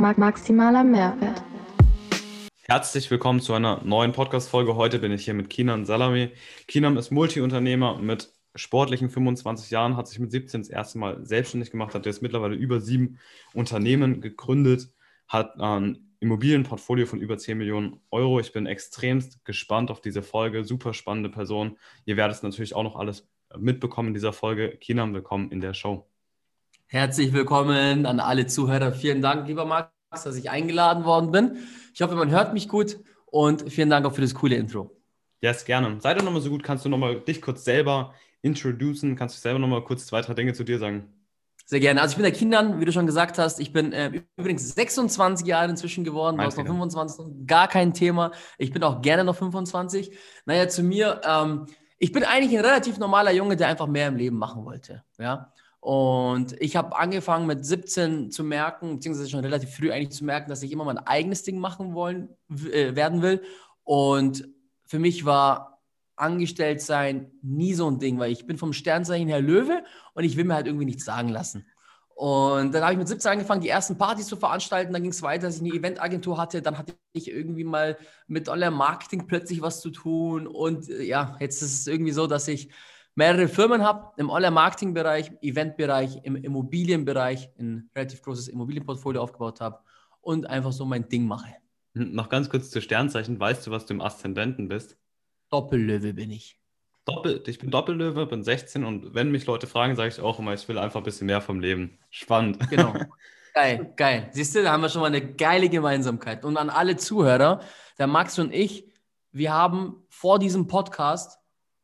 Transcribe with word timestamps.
maximaler 0.00 0.82
Mehrwert. 0.82 1.42
Herzlich 2.62 3.10
willkommen 3.10 3.40
zu 3.40 3.52
einer 3.52 3.82
neuen 3.84 4.12
Podcast-Folge. 4.12 4.74
Heute 4.74 4.98
bin 4.98 5.12
ich 5.12 5.26
hier 5.26 5.34
mit 5.34 5.50
Kinan 5.50 5.84
Salami. 5.84 6.30
Kinan 6.66 6.96
ist 6.96 7.10
Multiunternehmer 7.10 7.98
mit 7.98 8.32
sportlichen 8.54 9.10
25 9.10 9.70
Jahren, 9.70 9.98
hat 9.98 10.08
sich 10.08 10.18
mit 10.18 10.30
17 10.30 10.62
das 10.62 10.70
erste 10.70 10.98
Mal 10.98 11.24
selbstständig 11.26 11.70
gemacht, 11.70 11.94
hat 11.94 12.06
jetzt 12.06 12.22
mittlerweile 12.22 12.54
über 12.54 12.80
sieben 12.80 13.18
Unternehmen 13.52 14.22
gegründet, 14.22 14.88
hat 15.28 15.60
ein 15.60 16.14
Immobilienportfolio 16.20 17.04
von 17.04 17.20
über 17.20 17.36
10 17.36 17.58
Millionen 17.58 18.00
Euro. 18.10 18.40
Ich 18.40 18.52
bin 18.52 18.64
extremst 18.64 19.44
gespannt 19.44 19.90
auf 19.90 20.00
diese 20.00 20.22
Folge. 20.22 20.64
Super 20.64 20.94
spannende 20.94 21.28
Person. 21.28 21.76
Ihr 22.06 22.16
werdet 22.16 22.36
es 22.36 22.42
natürlich 22.42 22.74
auch 22.74 22.84
noch 22.84 22.96
alles 22.96 23.28
mitbekommen 23.58 24.08
in 24.08 24.14
dieser 24.14 24.32
Folge. 24.32 24.78
Kinan, 24.78 25.12
willkommen 25.12 25.50
in 25.50 25.60
der 25.60 25.74
Show. 25.74 26.09
Herzlich 26.92 27.32
willkommen 27.32 28.04
an 28.04 28.18
alle 28.18 28.48
Zuhörer. 28.48 28.90
Vielen 28.90 29.22
Dank, 29.22 29.46
lieber 29.46 29.64
Max, 29.64 29.92
dass 30.10 30.34
ich 30.34 30.50
eingeladen 30.50 31.04
worden 31.04 31.30
bin. 31.30 31.58
Ich 31.94 32.02
hoffe, 32.02 32.16
man 32.16 32.32
hört 32.32 32.52
mich 32.52 32.66
gut 32.66 32.98
und 33.26 33.70
vielen 33.70 33.88
Dank 33.88 34.04
auch 34.04 34.12
für 34.12 34.22
das 34.22 34.34
coole 34.34 34.56
Intro. 34.56 34.90
Yes, 35.40 35.64
gerne. 35.64 36.00
Sei 36.00 36.14
doch 36.14 36.24
nochmal 36.24 36.40
so 36.40 36.50
gut, 36.50 36.64
kannst 36.64 36.84
du 36.84 36.88
nochmal 36.88 37.20
dich 37.20 37.40
kurz 37.40 37.62
selber 37.62 38.12
introducen? 38.42 39.14
Kannst 39.14 39.36
du 39.36 39.40
selber 39.40 39.60
nochmal 39.60 39.84
kurz 39.84 40.04
zwei, 40.04 40.20
drei 40.20 40.34
Dinge 40.34 40.52
zu 40.52 40.64
dir 40.64 40.80
sagen? 40.80 41.14
Sehr 41.64 41.78
gerne. 41.78 42.02
Also 42.02 42.14
ich 42.14 42.16
bin 42.16 42.24
der 42.24 42.32
Kindern, 42.32 42.80
wie 42.80 42.84
du 42.84 42.90
schon 42.90 43.06
gesagt 43.06 43.38
hast. 43.38 43.60
Ich 43.60 43.72
bin 43.72 43.92
äh, 43.92 44.22
übrigens 44.36 44.74
26 44.74 45.46
Jahre 45.46 45.70
inzwischen 45.70 46.02
geworden, 46.02 46.38
warst 46.38 46.58
noch 46.58 46.66
25, 46.66 47.46
gar 47.46 47.68
kein 47.68 47.94
Thema. 47.94 48.32
Ich 48.58 48.72
bin 48.72 48.82
auch 48.82 49.00
gerne 49.00 49.22
noch 49.22 49.36
25. 49.36 50.10
Naja, 50.44 50.66
zu 50.66 50.82
mir, 50.82 51.20
ähm, 51.24 51.66
ich 51.98 52.10
bin 52.10 52.24
eigentlich 52.24 52.58
ein 52.58 52.64
relativ 52.64 52.98
normaler 52.98 53.30
Junge, 53.30 53.54
der 53.54 53.68
einfach 53.68 53.86
mehr 53.86 54.08
im 54.08 54.16
Leben 54.16 54.38
machen 54.38 54.64
wollte. 54.64 55.04
Ja. 55.20 55.52
Und 55.80 56.60
ich 56.60 56.76
habe 56.76 56.96
angefangen 56.96 57.46
mit 57.46 57.64
17 57.64 58.30
zu 58.30 58.44
merken, 58.44 58.96
beziehungsweise 58.96 59.30
schon 59.30 59.40
relativ 59.40 59.74
früh 59.74 59.90
eigentlich 59.90 60.10
zu 60.10 60.24
merken, 60.24 60.50
dass 60.50 60.62
ich 60.62 60.72
immer 60.72 60.84
mein 60.84 60.98
eigenes 60.98 61.42
Ding 61.42 61.58
machen 61.58 61.94
wollen, 61.94 62.28
äh, 62.50 62.94
werden 62.94 63.22
will. 63.22 63.42
Und 63.82 64.46
für 64.84 64.98
mich 64.98 65.24
war 65.24 65.80
angestellt 66.16 66.82
sein 66.82 67.30
nie 67.42 67.72
so 67.72 67.90
ein 67.90 67.98
Ding, 67.98 68.18
weil 68.18 68.30
ich 68.30 68.46
bin 68.46 68.58
vom 68.58 68.74
Sternzeichen 68.74 69.28
her 69.28 69.40
Löwe 69.40 69.82
und 70.12 70.24
ich 70.24 70.36
will 70.36 70.44
mir 70.44 70.54
halt 70.54 70.66
irgendwie 70.66 70.84
nichts 70.84 71.06
sagen 71.06 71.30
lassen. 71.30 71.64
Und 72.20 72.74
dann 72.74 72.82
habe 72.82 72.92
ich 72.92 72.98
mit 72.98 73.08
17 73.08 73.30
angefangen, 73.30 73.62
die 73.62 73.70
ersten 73.70 73.96
Partys 73.96 74.26
zu 74.26 74.36
veranstalten. 74.36 74.92
Dann 74.92 75.00
ging 75.00 75.10
es 75.10 75.22
weiter, 75.22 75.46
dass 75.46 75.56
ich 75.56 75.62
eine 75.62 75.72
Eventagentur 75.72 76.36
hatte. 76.36 76.60
Dann 76.60 76.76
hatte 76.76 76.94
ich 77.14 77.30
irgendwie 77.30 77.64
mal 77.64 77.96
mit 78.26 78.50
Online-Marketing 78.50 79.26
plötzlich 79.26 79.62
was 79.62 79.80
zu 79.80 79.88
tun. 79.88 80.46
Und 80.46 80.90
äh, 80.90 81.02
ja, 81.02 81.36
jetzt 81.40 81.62
ist 81.62 81.80
es 81.80 81.86
irgendwie 81.86 82.12
so, 82.12 82.26
dass 82.26 82.46
ich 82.46 82.68
mehrere 83.14 83.48
Firmen 83.48 83.82
habe 83.82 84.12
im 84.16 84.30
Online-Marketing-Bereich, 84.30 85.32
Event-Bereich, 85.42 86.20
im 86.22 86.36
Immobilienbereich, 86.36 87.50
ein 87.58 87.90
relativ 87.94 88.22
großes 88.22 88.48
Immobilienportfolio 88.48 89.22
aufgebaut 89.22 89.60
habe 89.60 89.80
und 90.20 90.46
einfach 90.46 90.72
so 90.72 90.84
mein 90.84 91.08
Ding 91.08 91.26
mache. 91.26 91.54
Hm, 91.94 92.14
noch 92.14 92.28
ganz 92.28 92.48
kurz 92.48 92.70
zu 92.70 92.80
Sternzeichen. 92.80 93.38
Weißt 93.40 93.66
du, 93.66 93.70
was 93.70 93.86
du 93.86 93.94
im 93.94 94.00
Aszendenten 94.00 94.68
bist? 94.68 94.96
Doppellöwe 95.50 96.14
bin 96.14 96.30
ich. 96.30 96.60
Doppel, 97.04 97.42
ich 97.46 97.58
bin 97.58 97.70
Doppellöwe, 97.70 98.26
bin 98.26 98.44
16 98.44 98.84
und 98.84 99.14
wenn 99.14 99.30
mich 99.30 99.46
Leute 99.46 99.66
fragen, 99.66 99.96
sage 99.96 100.10
ich 100.10 100.20
auch 100.20 100.38
immer, 100.38 100.52
ich 100.54 100.68
will 100.68 100.78
einfach 100.78 101.00
ein 101.00 101.04
bisschen 101.04 101.26
mehr 101.26 101.40
vom 101.40 101.58
Leben. 101.60 101.98
Spannend. 102.10 102.70
Genau. 102.70 102.94
Geil, 103.52 103.92
geil. 103.96 104.28
Siehst 104.30 104.54
du, 104.54 104.62
da 104.62 104.70
haben 104.70 104.82
wir 104.82 104.88
schon 104.88 105.00
mal 105.00 105.08
eine 105.08 105.34
geile 105.34 105.68
Gemeinsamkeit. 105.68 106.44
Und 106.44 106.56
an 106.56 106.70
alle 106.70 106.96
Zuhörer, 106.96 107.60
der 107.98 108.06
Max 108.06 108.38
und 108.38 108.54
ich, 108.54 108.88
wir 109.32 109.52
haben 109.52 110.04
vor 110.08 110.38
diesem 110.38 110.68
Podcast 110.68 111.39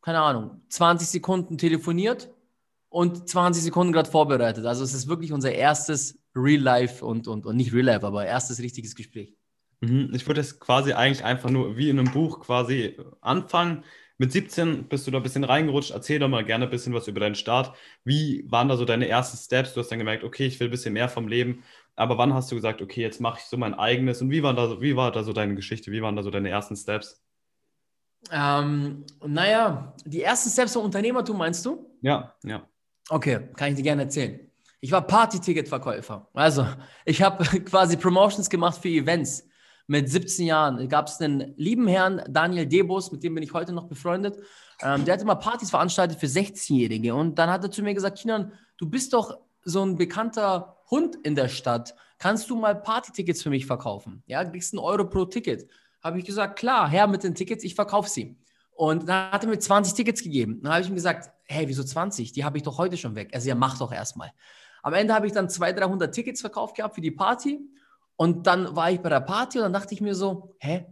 keine 0.07 0.21
Ahnung, 0.21 0.61
20 0.69 1.09
Sekunden 1.09 1.59
telefoniert 1.59 2.31
und 2.89 3.29
20 3.29 3.65
Sekunden 3.65 3.93
gerade 3.93 4.09
vorbereitet. 4.09 4.65
Also 4.65 4.85
es 4.85 4.95
ist 4.95 5.09
wirklich 5.09 5.33
unser 5.33 5.51
erstes 5.51 6.23
Real 6.33 6.63
Life 6.63 7.05
und, 7.05 7.27
und, 7.27 7.45
und 7.45 7.57
nicht 7.57 7.73
Real 7.73 7.87
Life, 7.87 8.07
aber 8.07 8.25
erstes 8.25 8.61
richtiges 8.61 8.95
Gespräch. 8.95 9.35
Mhm. 9.81 10.13
Ich 10.15 10.25
würde 10.29 10.41
es 10.41 10.61
quasi 10.61 10.93
eigentlich 10.93 11.25
einfach 11.25 11.51
nur 11.51 11.77
wie 11.77 11.91
in 11.91 11.99
einem 11.99 12.13
Buch 12.13 12.39
quasi 12.39 12.97
anfangen. 13.21 13.83
Mit 14.17 14.31
17 14.31 14.87
bist 14.87 15.09
du 15.09 15.11
da 15.11 15.19
ein 15.19 15.25
bisschen 15.25 15.43
reingerutscht. 15.43 15.91
Erzähl 15.91 16.21
doch 16.21 16.29
mal 16.29 16.45
gerne 16.45 16.67
ein 16.67 16.71
bisschen 16.71 16.95
was 16.95 17.09
über 17.09 17.19
deinen 17.19 17.35
Start. 17.35 17.77
Wie 18.05 18.45
waren 18.49 18.69
da 18.69 18.77
so 18.77 18.85
deine 18.85 19.09
ersten 19.09 19.37
Steps? 19.37 19.75
Du 19.75 19.81
hast 19.81 19.89
dann 19.89 19.99
gemerkt, 19.99 20.23
okay, 20.23 20.47
ich 20.47 20.61
will 20.61 20.69
ein 20.69 20.71
bisschen 20.71 20.95
mehr 20.95 21.09
vom 21.09 21.27
Leben. 21.27 21.65
Aber 21.97 22.17
wann 22.17 22.33
hast 22.33 22.53
du 22.53 22.55
gesagt, 22.55 22.81
okay, 22.81 23.01
jetzt 23.01 23.21
mache 23.21 23.41
ich 23.41 23.47
so 23.47 23.57
mein 23.57 23.75
eigenes? 23.75 24.23
Und 24.23 24.31
wie 24.31 24.45
war 24.45 24.55
da, 24.55 24.81
wie 24.81 24.95
war 24.95 25.11
da 25.11 25.25
so 25.25 25.33
deine 25.33 25.57
Geschichte? 25.57 25.91
Wie 25.91 26.01
waren 26.01 26.15
da 26.15 26.23
so 26.23 26.31
deine 26.31 26.49
ersten 26.49 26.77
Steps? 26.77 27.26
Ähm, 28.33 29.05
naja, 29.25 29.95
die 30.05 30.23
ersten 30.23 30.51
Steps 30.51 30.73
vom 30.73 30.85
Unternehmertum 30.85 31.37
meinst 31.37 31.65
du? 31.65 31.91
Ja, 32.03 32.35
ja. 32.45 32.67
Okay, 33.09 33.49
kann 33.57 33.71
ich 33.71 33.77
dir 33.77 33.83
gerne 33.83 34.03
erzählen. 34.03 34.41
Ich 34.81 34.93
war 34.93 35.03
Party-Ticket-Verkäufer. 35.03 36.29
Also, 36.35 36.67
ich 37.05 37.23
habe 37.23 37.45
quasi 37.65 37.97
Promotions 37.97 38.51
gemacht 38.51 38.81
für 38.81 38.89
Events. 38.89 39.45
Mit 39.89 40.11
17 40.11 40.47
Jahren 40.47 40.89
gab 40.89 41.07
es 41.07 41.21
einen 41.21 41.55
lieben 41.57 41.87
Herrn, 41.87 42.23
Daniel 42.29 42.67
Debus, 42.67 43.13
mit 43.13 43.23
dem 43.23 43.35
bin 43.37 43.45
ich 43.45 43.53
heute 43.53 43.73
noch 43.73 43.87
befreundet. 43.87 44.37
Ähm, 44.83 45.05
der 45.05 45.15
hat 45.15 45.23
immer 45.23 45.37
Partys 45.37 45.71
veranstaltet 45.71 46.19
für 46.19 46.27
16-Jährige. 46.27 47.15
Und 47.15 47.37
dann 47.39 47.51
hat 47.51 47.63
er 47.63 47.71
zu 47.71 47.83
mir 47.83 47.95
gesagt: 47.95 48.19
Kinan, 48.19 48.53
du 48.79 48.91
bist 48.91 49.13
doch 49.13 49.39
so 49.63 49.85
ein 49.85 49.97
bekannter 49.97 50.77
Hund 50.91 51.17
in 51.23 51.37
der 51.37 51.49
Stadt. 51.49 51.95
Kannst 52.19 52.51
du 52.51 52.57
mal 52.57 52.75
Party-Tickets 52.75 53.43
für 53.43 53.51
mich 53.51 53.67
verkaufen? 53.67 54.23
Ja, 54.27 54.43
du 54.43 54.51
kriegst 54.51 54.73
einen 54.73 54.81
Euro 54.81 55.09
pro 55.09 55.25
Ticket. 55.25 55.71
Habe 56.03 56.19
ich 56.19 56.25
gesagt, 56.25 56.59
klar, 56.59 56.89
her 56.89 57.07
mit 57.07 57.23
den 57.23 57.35
Tickets, 57.35 57.65
ich 57.65 57.75
verkaufe 57.75 58.09
sie. 58.09 58.37
Und 58.77 59.09
dann 59.09 59.31
hat 59.33 59.43
er 59.43 59.49
mir 59.49 59.59
20 59.59 59.95
Tickets 59.95 60.23
gegeben. 60.23 60.61
Dann 60.63 60.73
habe 60.73 60.83
ich 60.83 60.89
ihm 60.89 60.95
gesagt, 60.95 61.31
hey, 61.45 61.67
wieso 61.67 61.83
20? 61.83 62.33
Die 62.33 62.45
habe 62.45 62.59
ich 62.59 62.63
doch 62.63 62.79
heute 62.79 62.97
schon 62.97 63.15
weg. 63.15 63.31
Also 63.33 63.49
ja, 63.49 63.55
mach 63.55 63.79
doch 63.79 63.91
erstmal. 63.91 64.33
Am 64.83 64.93
Ende 64.93 65.15
habe 65.15 65.27
ich 65.27 65.33
dann 65.33 65.49
200, 65.49 65.81
300 65.81 66.15
Tickets 66.15 66.41
verkauft 66.43 66.77
gehabt 66.77 66.95
für 66.95 67.01
die 67.01 67.11
Party. 67.11 67.59
Und 68.17 68.47
dann 68.47 68.77
war 68.77 68.91
ich 68.91 69.01
bei 69.01 69.09
der 69.09 69.21
Party 69.21 69.59
und 69.59 69.65
dann 69.65 69.73
dachte 69.73 69.95
ich 69.95 70.01
mir 70.01 70.15
so, 70.15 70.55
hä, 70.59 70.87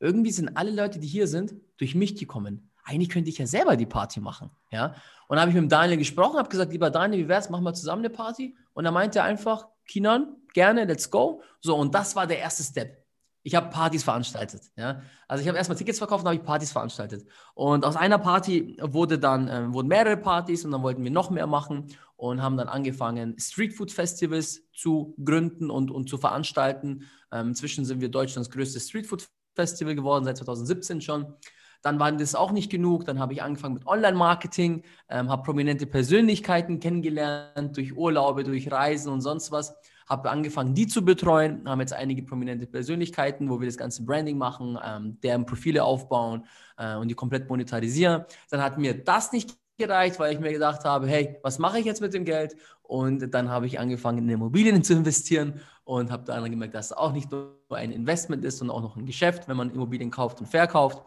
irgendwie 0.00 0.32
sind 0.32 0.56
alle 0.56 0.72
Leute, 0.72 0.98
die 0.98 1.06
hier 1.06 1.28
sind, 1.28 1.54
durch 1.78 1.94
mich 1.94 2.16
gekommen. 2.16 2.70
Eigentlich 2.84 3.10
könnte 3.10 3.30
ich 3.30 3.38
ja 3.38 3.46
selber 3.46 3.76
die 3.76 3.86
Party 3.86 4.20
machen. 4.20 4.50
Ja? 4.72 4.94
Und 5.28 5.36
dann 5.36 5.40
habe 5.40 5.50
ich 5.50 5.56
mit 5.56 5.70
Daniel 5.70 5.98
gesprochen, 5.98 6.38
habe 6.38 6.48
gesagt, 6.48 6.72
lieber 6.72 6.90
Daniel, 6.90 7.24
wie 7.24 7.28
wär's, 7.28 7.48
machen 7.50 7.64
wir 7.64 7.74
zusammen 7.74 8.04
eine 8.04 8.10
Party? 8.10 8.56
Und 8.72 8.84
er 8.84 8.92
meinte 8.92 9.22
einfach, 9.22 9.68
Kinan, 9.86 10.36
gerne, 10.52 10.84
let's 10.84 11.10
go. 11.10 11.42
So, 11.60 11.76
und 11.76 11.94
das 11.94 12.16
war 12.16 12.26
der 12.26 12.38
erste 12.38 12.62
Step 12.62 12.99
ich 13.42 13.54
habe 13.54 13.70
Partys 13.70 14.04
veranstaltet. 14.04 14.62
Ja? 14.76 15.02
Also 15.26 15.42
ich 15.42 15.48
habe 15.48 15.56
erstmal 15.56 15.78
Tickets 15.78 15.98
verkauft 15.98 16.24
und 16.24 16.28
habe 16.28 16.36
ich 16.36 16.44
Partys 16.44 16.72
veranstaltet. 16.72 17.26
Und 17.54 17.84
aus 17.84 17.96
einer 17.96 18.18
Party 18.18 18.76
wurde 18.80 19.18
dann, 19.18 19.48
äh, 19.48 19.72
wurden 19.72 19.88
mehrere 19.88 20.16
Partys 20.16 20.64
und 20.64 20.72
dann 20.72 20.82
wollten 20.82 21.02
wir 21.02 21.10
noch 21.10 21.30
mehr 21.30 21.46
machen 21.46 21.86
und 22.16 22.42
haben 22.42 22.56
dann 22.56 22.68
angefangen, 22.68 23.36
Streetfood-Festivals 23.38 24.70
zu 24.74 25.14
gründen 25.24 25.70
und, 25.70 25.90
und 25.90 26.08
zu 26.08 26.18
veranstalten. 26.18 27.08
Ähm, 27.32 27.48
inzwischen 27.48 27.84
sind 27.84 28.00
wir 28.00 28.10
Deutschlands 28.10 28.50
größtes 28.50 28.88
Streetfood-Festival 28.88 29.94
geworden, 29.94 30.24
seit 30.24 30.36
2017 30.36 31.00
schon. 31.00 31.34
Dann 31.82 31.98
war 31.98 32.12
das 32.12 32.34
auch 32.34 32.52
nicht 32.52 32.70
genug. 32.70 33.06
Dann 33.06 33.18
habe 33.18 33.32
ich 33.32 33.42
angefangen 33.42 33.72
mit 33.72 33.86
Online-Marketing, 33.86 34.84
ähm, 35.08 35.30
habe 35.30 35.42
prominente 35.42 35.86
Persönlichkeiten 35.86 36.78
kennengelernt 36.78 37.74
durch 37.74 37.96
Urlaube, 37.96 38.44
durch 38.44 38.70
Reisen 38.70 39.10
und 39.10 39.22
sonst 39.22 39.50
was 39.50 39.74
habe 40.10 40.28
angefangen, 40.28 40.74
die 40.74 40.88
zu 40.88 41.04
betreuen, 41.04 41.66
haben 41.68 41.80
jetzt 41.80 41.92
einige 41.92 42.24
prominente 42.24 42.66
Persönlichkeiten, 42.66 43.48
wo 43.48 43.60
wir 43.60 43.66
das 43.66 43.78
ganze 43.78 44.04
Branding 44.04 44.36
machen, 44.36 44.76
ähm, 44.84 45.18
deren 45.22 45.46
Profile 45.46 45.84
aufbauen 45.84 46.44
äh, 46.76 46.96
und 46.96 47.08
die 47.08 47.14
komplett 47.14 47.48
monetarisieren. 47.48 48.24
Dann 48.50 48.60
hat 48.60 48.76
mir 48.76 48.92
das 48.92 49.30
nicht 49.32 49.56
gereicht, 49.78 50.18
weil 50.18 50.34
ich 50.34 50.40
mir 50.40 50.52
gedacht 50.52 50.84
habe, 50.84 51.06
hey, 51.06 51.38
was 51.42 51.60
mache 51.60 51.78
ich 51.78 51.84
jetzt 51.84 52.00
mit 52.00 52.12
dem 52.12 52.24
Geld? 52.24 52.56
Und 52.82 53.32
dann 53.32 53.48
habe 53.48 53.66
ich 53.66 53.78
angefangen, 53.78 54.18
in 54.18 54.28
Immobilien 54.28 54.82
zu 54.84 54.94
investieren 54.94 55.60
und 55.84 56.10
habe 56.10 56.24
dann 56.24 56.50
gemerkt, 56.50 56.74
dass 56.74 56.86
es 56.86 56.92
auch 56.92 57.12
nicht 57.12 57.30
nur 57.30 57.56
ein 57.70 57.92
Investment 57.92 58.44
ist, 58.44 58.58
sondern 58.58 58.76
auch 58.76 58.82
noch 58.82 58.96
ein 58.96 59.06
Geschäft, 59.06 59.46
wenn 59.46 59.56
man 59.56 59.70
Immobilien 59.70 60.10
kauft 60.10 60.40
und 60.40 60.48
verkauft. 60.48 61.02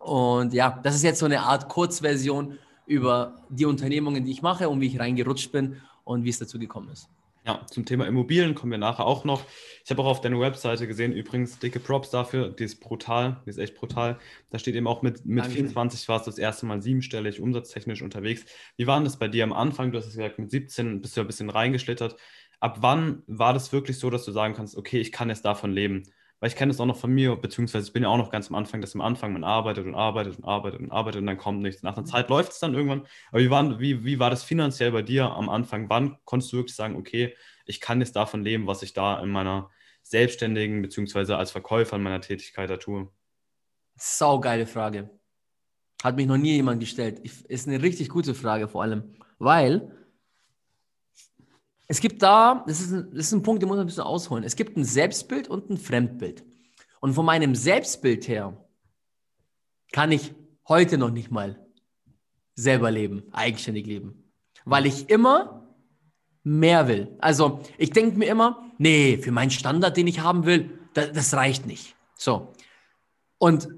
Und 0.00 0.52
ja, 0.52 0.80
das 0.82 0.96
ist 0.96 1.04
jetzt 1.04 1.20
so 1.20 1.26
eine 1.26 1.42
Art 1.42 1.68
Kurzversion 1.68 2.58
über 2.86 3.36
die 3.48 3.66
Unternehmungen, 3.66 4.24
die 4.24 4.32
ich 4.32 4.42
mache 4.42 4.68
und 4.68 4.80
wie 4.80 4.86
ich 4.86 4.98
reingerutscht 4.98 5.52
bin 5.52 5.80
und 6.02 6.24
wie 6.24 6.30
es 6.30 6.40
dazu 6.40 6.58
gekommen 6.58 6.90
ist. 6.90 7.08
Ja, 7.44 7.66
zum 7.66 7.84
Thema 7.84 8.06
Immobilien 8.06 8.54
kommen 8.54 8.70
wir 8.70 8.78
nachher 8.78 9.04
auch 9.04 9.24
noch. 9.24 9.44
Ich 9.84 9.90
habe 9.90 10.00
auch 10.02 10.06
auf 10.06 10.20
deiner 10.20 10.38
Webseite 10.38 10.86
gesehen, 10.86 11.12
übrigens 11.12 11.58
dicke 11.58 11.80
Props 11.80 12.10
dafür, 12.10 12.50
die 12.50 12.62
ist 12.62 12.78
brutal, 12.78 13.42
die 13.44 13.50
ist 13.50 13.58
echt 13.58 13.74
brutal. 13.74 14.20
Da 14.50 14.60
steht 14.60 14.76
eben 14.76 14.86
auch 14.86 15.02
mit, 15.02 15.26
mit 15.26 15.46
24 15.46 16.08
warst 16.08 16.26
du 16.26 16.30
das 16.30 16.38
erste 16.38 16.66
Mal 16.66 16.80
siebenstellig, 16.80 17.40
umsatztechnisch 17.40 18.00
unterwegs. 18.02 18.44
Wie 18.76 18.86
war 18.86 19.02
das 19.02 19.18
bei 19.18 19.26
dir 19.26 19.42
am 19.42 19.52
Anfang? 19.52 19.90
Du 19.90 19.98
hast 19.98 20.06
es 20.06 20.14
gesagt, 20.14 20.38
mit 20.38 20.52
17 20.52 21.00
bist 21.00 21.16
du 21.16 21.20
ein 21.20 21.26
bisschen 21.26 21.50
reingeschlittert. 21.50 22.14
Ab 22.60 22.78
wann 22.80 23.24
war 23.26 23.52
das 23.52 23.72
wirklich 23.72 23.98
so, 23.98 24.08
dass 24.08 24.24
du 24.24 24.30
sagen 24.30 24.54
kannst, 24.54 24.76
okay, 24.76 25.00
ich 25.00 25.10
kann 25.10 25.28
jetzt 25.28 25.44
davon 25.44 25.72
leben? 25.72 26.04
Weil 26.42 26.48
ich 26.48 26.56
kenne 26.56 26.72
das 26.72 26.80
auch 26.80 26.86
noch 26.86 26.96
von 26.96 27.12
mir, 27.12 27.36
beziehungsweise 27.36 27.86
ich 27.86 27.92
bin 27.92 28.02
ja 28.02 28.08
auch 28.08 28.16
noch 28.16 28.32
ganz 28.32 28.48
am 28.48 28.56
Anfang, 28.56 28.80
dass 28.80 28.96
am 28.96 29.00
Anfang 29.00 29.32
man 29.32 29.44
arbeitet 29.44 29.86
und 29.86 29.94
arbeitet 29.94 30.38
und 30.38 30.44
arbeitet 30.44 30.80
und 30.80 30.90
arbeitet 30.90 31.20
und 31.20 31.28
dann 31.28 31.38
kommt 31.38 31.62
nichts. 31.62 31.84
Nach 31.84 31.96
einer 31.96 32.04
Zeit 32.04 32.30
läuft 32.30 32.50
es 32.50 32.58
dann 32.58 32.74
irgendwann. 32.74 33.06
Aber 33.30 33.40
wie, 33.40 33.48
waren, 33.48 33.78
wie, 33.78 34.04
wie 34.04 34.18
war 34.18 34.28
das 34.28 34.42
finanziell 34.42 34.90
bei 34.90 35.02
dir 35.02 35.30
am 35.30 35.48
Anfang? 35.48 35.88
Wann 35.88 36.16
konntest 36.24 36.52
du 36.52 36.56
wirklich 36.56 36.74
sagen, 36.74 36.96
okay, 36.96 37.36
ich 37.64 37.80
kann 37.80 38.00
jetzt 38.00 38.16
davon 38.16 38.42
leben, 38.42 38.66
was 38.66 38.82
ich 38.82 38.92
da 38.92 39.22
in 39.22 39.28
meiner 39.28 39.70
selbstständigen, 40.02 40.82
beziehungsweise 40.82 41.36
als 41.36 41.52
Verkäufer 41.52 41.94
in 41.94 42.02
meiner 42.02 42.20
Tätigkeit 42.20 42.68
da 42.68 42.76
tue? 42.76 43.08
Sau 43.94 44.40
geile 44.40 44.66
Frage. 44.66 45.10
Hat 46.02 46.16
mich 46.16 46.26
noch 46.26 46.38
nie 46.38 46.54
jemand 46.54 46.80
gestellt. 46.80 47.20
Ist 47.20 47.68
eine 47.68 47.80
richtig 47.80 48.08
gute 48.08 48.34
Frage 48.34 48.66
vor 48.66 48.82
allem, 48.82 49.14
weil 49.38 49.92
es 51.88 52.00
gibt 52.00 52.22
da, 52.22 52.64
das 52.66 52.80
ist, 52.80 52.92
ein, 52.92 53.10
das 53.10 53.26
ist 53.26 53.32
ein 53.32 53.42
Punkt, 53.42 53.62
den 53.62 53.68
muss 53.68 53.76
man 53.76 53.84
ein 53.84 53.86
bisschen 53.86 54.04
ausholen. 54.04 54.44
Es 54.44 54.56
gibt 54.56 54.76
ein 54.76 54.84
Selbstbild 54.84 55.48
und 55.48 55.70
ein 55.70 55.76
Fremdbild. 55.76 56.44
Und 57.00 57.14
von 57.14 57.26
meinem 57.26 57.54
Selbstbild 57.54 58.28
her 58.28 58.56
kann 59.92 60.12
ich 60.12 60.34
heute 60.68 60.98
noch 60.98 61.10
nicht 61.10 61.30
mal 61.30 61.58
selber 62.54 62.90
leben, 62.90 63.24
eigenständig 63.32 63.86
leben. 63.86 64.32
Weil 64.64 64.86
ich 64.86 65.10
immer 65.10 65.66
mehr 66.44 66.88
will. 66.88 67.16
Also 67.18 67.60
ich 67.78 67.90
denke 67.90 68.18
mir 68.18 68.26
immer, 68.26 68.70
nee, 68.78 69.18
für 69.18 69.32
meinen 69.32 69.50
Standard, 69.50 69.96
den 69.96 70.06
ich 70.06 70.20
haben 70.20 70.46
will, 70.46 70.78
das, 70.94 71.12
das 71.12 71.34
reicht 71.34 71.66
nicht. 71.66 71.96
So. 72.14 72.52
Und 73.38 73.68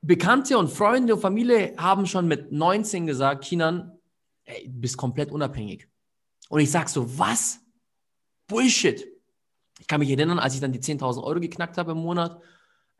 Bekannte 0.00 0.58
und 0.58 0.70
Freunde 0.70 1.14
und 1.14 1.20
Familie 1.20 1.74
haben 1.78 2.06
schon 2.06 2.28
mit 2.28 2.52
19 2.52 3.06
gesagt, 3.06 3.44
Kinan, 3.44 3.98
du 4.46 4.80
bist 4.80 4.96
komplett 4.96 5.32
unabhängig. 5.32 5.88
Und 6.54 6.60
ich 6.60 6.70
sage 6.70 6.88
so, 6.88 7.18
was? 7.18 7.58
Bullshit. 8.46 9.04
Ich 9.80 9.88
kann 9.88 9.98
mich 9.98 10.08
erinnern, 10.08 10.38
als 10.38 10.54
ich 10.54 10.60
dann 10.60 10.70
die 10.70 10.78
10.000 10.78 11.20
Euro 11.24 11.40
geknackt 11.40 11.78
habe 11.78 11.90
im 11.90 11.98
Monat. 11.98 12.40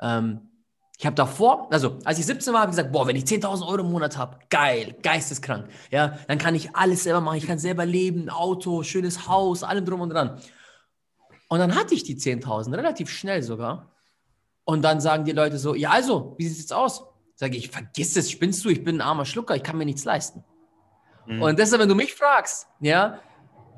Ähm, 0.01 0.51
ich 0.99 1.07
habe 1.07 1.15
davor, 1.15 1.73
also 1.73 2.01
als 2.05 2.19
ich 2.19 2.27
17 2.27 2.53
war, 2.53 2.63
habe 2.63 2.73
ich 2.73 2.77
gesagt, 2.77 2.93
boah, 2.93 3.07
wenn 3.07 3.15
ich 3.15 3.23
10.000 3.23 3.65
Euro 3.65 3.83
im 3.83 3.93
Monat 3.93 4.19
habe, 4.19 4.41
geil, 4.51 4.97
geisteskrank. 5.03 5.69
Ja, 5.93 6.19
dann 6.27 6.39
kann 6.39 6.57
ich 6.57 6.75
alles 6.75 7.05
selber 7.05 7.21
machen. 7.21 7.37
Ich 7.37 7.47
kann 7.47 7.61
selber 7.61 7.87
leben, 7.87 8.29
Auto, 8.29 8.83
schönes 8.83 9.29
Haus, 9.29 9.63
allem 9.63 9.85
drum 9.85 10.01
und 10.01 10.11
dran. 10.11 10.41
Und 11.49 11.61
dann 11.61 11.77
hatte 11.77 11.95
ich 11.95 12.03
die 12.03 12.17
10.000, 12.17 12.77
relativ 12.77 13.09
schnell 13.09 13.45
sogar. 13.45 13.93
Und 14.65 14.83
dann 14.83 15.01
sagen 15.01 15.25
die 15.25 15.31
Leute 15.31 15.59
so, 15.59 15.77
ja 15.77 15.91
also, 15.91 16.35
wie 16.39 16.49
sieht 16.49 16.57
es 16.57 16.63
jetzt 16.63 16.73
aus? 16.73 17.05
Sage 17.37 17.57
ich, 17.57 17.71
vergiss 17.71 18.17
es, 18.17 18.33
spinnst 18.33 18.65
du, 18.65 18.69
ich 18.69 18.83
bin 18.83 18.97
ein 18.97 19.01
armer 19.01 19.25
Schlucker, 19.25 19.55
ich 19.55 19.63
kann 19.63 19.79
mir 19.79 19.85
nichts 19.85 20.05
leisten. 20.05 20.43
Mhm. 21.27 21.41
Und 21.41 21.59
deshalb, 21.61 21.81
wenn 21.81 21.89
du 21.89 21.95
mich 21.95 22.15
fragst, 22.15 22.67
ja, 22.81 23.21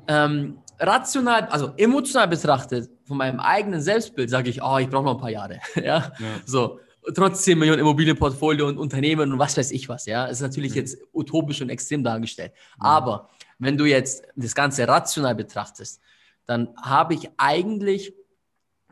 ähm, 0.07 0.59
rational, 0.79 1.45
also 1.45 1.73
emotional 1.77 2.27
betrachtet, 2.27 2.89
von 3.05 3.17
meinem 3.17 3.39
eigenen 3.39 3.81
Selbstbild, 3.81 4.29
sage 4.29 4.49
ich, 4.49 4.61
oh, 4.61 4.77
ich 4.77 4.89
brauche 4.89 5.05
noch 5.05 5.15
ein 5.15 5.21
paar 5.21 5.29
Jahre. 5.29 5.59
ja? 5.75 5.83
ja. 5.83 6.11
So, 6.45 6.79
trotz 7.13 7.43
10 7.43 7.57
Millionen 7.57 7.79
Immobilienportfolio 7.79 8.67
und 8.67 8.77
Unternehmen 8.77 9.31
und 9.31 9.39
was 9.39 9.57
weiß 9.57 9.71
ich 9.71 9.87
was, 9.89 10.05
ja. 10.05 10.25
Es 10.25 10.37
ist 10.37 10.41
natürlich 10.41 10.71
mhm. 10.71 10.77
jetzt 10.77 10.97
utopisch 11.13 11.61
und 11.61 11.69
extrem 11.69 12.03
dargestellt. 12.03 12.53
Mhm. 12.77 12.85
Aber 12.85 13.29
wenn 13.59 13.77
du 13.77 13.85
jetzt 13.85 14.23
das 14.35 14.53
Ganze 14.53 14.87
rational 14.87 15.35
betrachtest, 15.35 16.01
dann 16.45 16.69
habe 16.81 17.13
ich 17.13 17.29
eigentlich, 17.37 18.13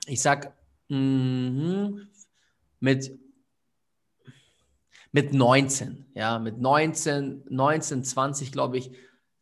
ich 0.08 0.22
sag, 0.22 0.54
mh, 0.90 1.92
mit, 2.80 3.20
mit 5.12 5.34
19, 5.34 6.06
ja, 6.14 6.40
mit 6.40 6.60
19, 6.60 7.44
19, 7.50 8.04
20, 8.04 8.52
glaube 8.52 8.78
ich, 8.78 8.92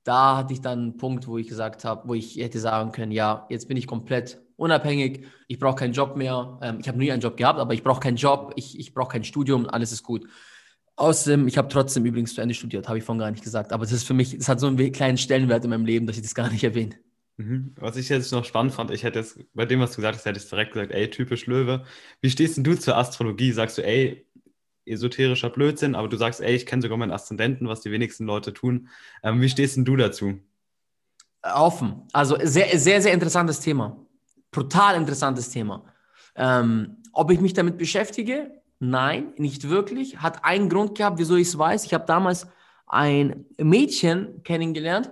da 0.03 0.37
hatte 0.37 0.53
ich 0.53 0.61
dann 0.61 0.79
einen 0.79 0.97
Punkt, 0.97 1.27
wo 1.27 1.37
ich 1.37 1.47
gesagt 1.47 1.85
habe, 1.85 2.07
wo 2.07 2.13
ich 2.13 2.35
hätte 2.37 2.59
sagen 2.59 2.91
können, 2.91 3.11
ja, 3.11 3.45
jetzt 3.49 3.67
bin 3.67 3.77
ich 3.77 3.87
komplett 3.87 4.41
unabhängig, 4.55 5.25
ich 5.47 5.59
brauche 5.59 5.75
keinen 5.75 5.93
Job 5.93 6.15
mehr. 6.15 6.59
Ähm, 6.61 6.77
ich 6.79 6.87
habe 6.87 6.97
nie 6.97 7.11
einen 7.11 7.21
Job 7.21 7.37
gehabt, 7.37 7.59
aber 7.59 7.73
ich 7.73 7.83
brauche 7.83 8.01
keinen 8.01 8.17
Job, 8.17 8.53
ich, 8.55 8.79
ich 8.79 8.93
brauche 8.93 9.13
kein 9.13 9.23
Studium, 9.23 9.67
alles 9.67 9.91
ist 9.91 10.03
gut. 10.03 10.27
Außerdem, 10.95 11.47
ich 11.47 11.57
habe 11.57 11.69
trotzdem 11.69 12.05
übrigens 12.05 12.35
zu 12.35 12.41
Ende 12.41 12.53
studiert, 12.53 12.87
habe 12.87 12.99
ich 12.99 13.03
vorhin 13.03 13.19
gar 13.19 13.31
nicht 13.31 13.43
gesagt, 13.43 13.73
aber 13.73 13.83
das 13.83 13.93
ist 13.93 14.03
für 14.03 14.13
mich, 14.13 14.37
das 14.37 14.47
hat 14.47 14.59
so 14.59 14.67
einen 14.67 14.91
kleinen 14.91 15.17
Stellenwert 15.17 15.63
in 15.63 15.71
meinem 15.71 15.85
Leben, 15.85 16.05
dass 16.05 16.17
ich 16.17 16.21
das 16.21 16.35
gar 16.35 16.51
nicht 16.51 16.63
erwähne. 16.63 16.95
Mhm. 17.37 17.73
Was 17.79 17.95
ich 17.95 18.09
jetzt 18.09 18.31
noch 18.31 18.45
spannend 18.45 18.73
fand, 18.73 18.91
ich 18.91 19.03
hätte 19.03 19.19
jetzt 19.19 19.39
bei 19.53 19.65
dem, 19.65 19.79
was 19.79 19.91
du 19.91 19.95
gesagt 19.97 20.17
hast, 20.17 20.25
hätte 20.25 20.39
ich 20.39 20.47
direkt 20.47 20.73
gesagt, 20.73 20.91
ey, 20.91 21.09
typisch 21.09 21.47
Löwe. 21.47 21.83
Wie 22.21 22.29
stehst 22.29 22.57
denn 22.57 22.63
du 22.63 22.75
zur 22.75 22.95
Astrologie? 22.95 23.51
Sagst 23.51 23.79
du, 23.79 23.83
ey, 23.83 24.27
esoterischer 24.85 25.49
Blödsinn, 25.49 25.95
aber 25.95 26.07
du 26.07 26.17
sagst, 26.17 26.41
ey, 26.41 26.55
ich 26.55 26.65
kenne 26.65 26.81
sogar 26.81 26.97
meinen 26.97 27.11
Aszendenten, 27.11 27.67
was 27.67 27.81
die 27.81 27.91
wenigsten 27.91 28.25
Leute 28.25 28.53
tun. 28.53 28.89
Ähm, 29.23 29.41
wie 29.41 29.49
stehst 29.49 29.77
denn 29.77 29.85
du 29.85 29.95
dazu? 29.95 30.39
Offen. 31.41 32.03
Also 32.13 32.37
sehr, 32.41 32.77
sehr, 32.77 33.01
sehr 33.01 33.13
interessantes 33.13 33.59
Thema. 33.59 33.97
Brutal 34.51 34.95
interessantes 34.95 35.49
Thema. 35.49 35.83
Ähm, 36.35 36.97
ob 37.11 37.31
ich 37.31 37.39
mich 37.39 37.53
damit 37.53 37.77
beschäftige? 37.77 38.51
Nein, 38.79 39.33
nicht 39.37 39.69
wirklich. 39.69 40.17
Hat 40.21 40.43
einen 40.43 40.69
Grund 40.69 40.97
gehabt, 40.97 41.19
wieso 41.19 41.35
ich 41.35 41.47
es 41.47 41.57
weiß. 41.57 41.85
Ich 41.85 41.93
habe 41.93 42.05
damals 42.05 42.47
ein 42.87 43.45
Mädchen 43.57 44.43
kennengelernt 44.43 45.11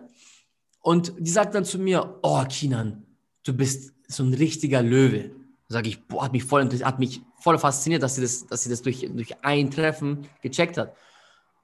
und 0.82 1.14
die 1.18 1.30
sagt 1.30 1.56
dann 1.56 1.66
zu 1.66 1.80
mir, 1.80 2.20
oh 2.22 2.44
Kinan, 2.50 3.06
du 3.44 3.54
bist 3.54 3.94
so 4.08 4.24
ein 4.24 4.34
richtiger 4.34 4.82
Löwe. 4.82 5.32
Sage 5.72 5.88
ich, 5.88 6.06
boah, 6.06 6.26
hat 6.26 6.34
mich 6.34 6.44
voll, 6.44 6.70
hat 6.84 7.00
mich 7.00 7.22
voll 7.40 7.58
fasziniert, 7.58 8.04
dass 8.04 8.16
sie 8.16 8.22
das, 8.22 8.46
dass 8.46 8.64
sie 8.64 8.70
das 8.70 8.82
durch, 8.82 9.10
durch 9.10 9.42
ein 9.42 9.72
Treffen 9.72 10.28
gecheckt 10.42 10.78
hat. 10.78 10.98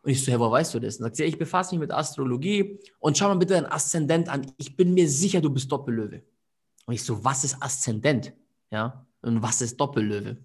Und 0.01 0.11
ich 0.11 0.23
so, 0.23 0.31
hey, 0.31 0.39
woher 0.39 0.51
weißt 0.51 0.73
du 0.75 0.79
das? 0.79 0.95
Und 0.95 1.03
sagt 1.03 1.17
sie, 1.17 1.25
ich 1.25 1.37
befasse 1.37 1.75
mich 1.75 1.81
mit 1.81 1.91
Astrologie 1.91 2.79
und 2.99 3.17
schau 3.17 3.27
mal 3.27 3.35
bitte 3.35 3.55
deinen 3.55 3.65
Aszendent 3.65 4.29
an. 4.29 4.49
Ich 4.55 4.77
bin 4.77 4.93
mir 4.93 5.09
sicher, 5.09 5.41
du 5.41 5.49
bist 5.49 5.69
Doppellöwe. 5.69 6.23
Und 6.85 6.93
ich 6.93 7.03
so, 7.03 7.21
was 7.25 7.43
ist 7.43 7.61
Aszendent? 7.61 8.31
Ja, 8.71 9.05
und 9.21 9.41
was 9.41 9.61
ist 9.61 9.75
Doppellöwe? 9.77 10.37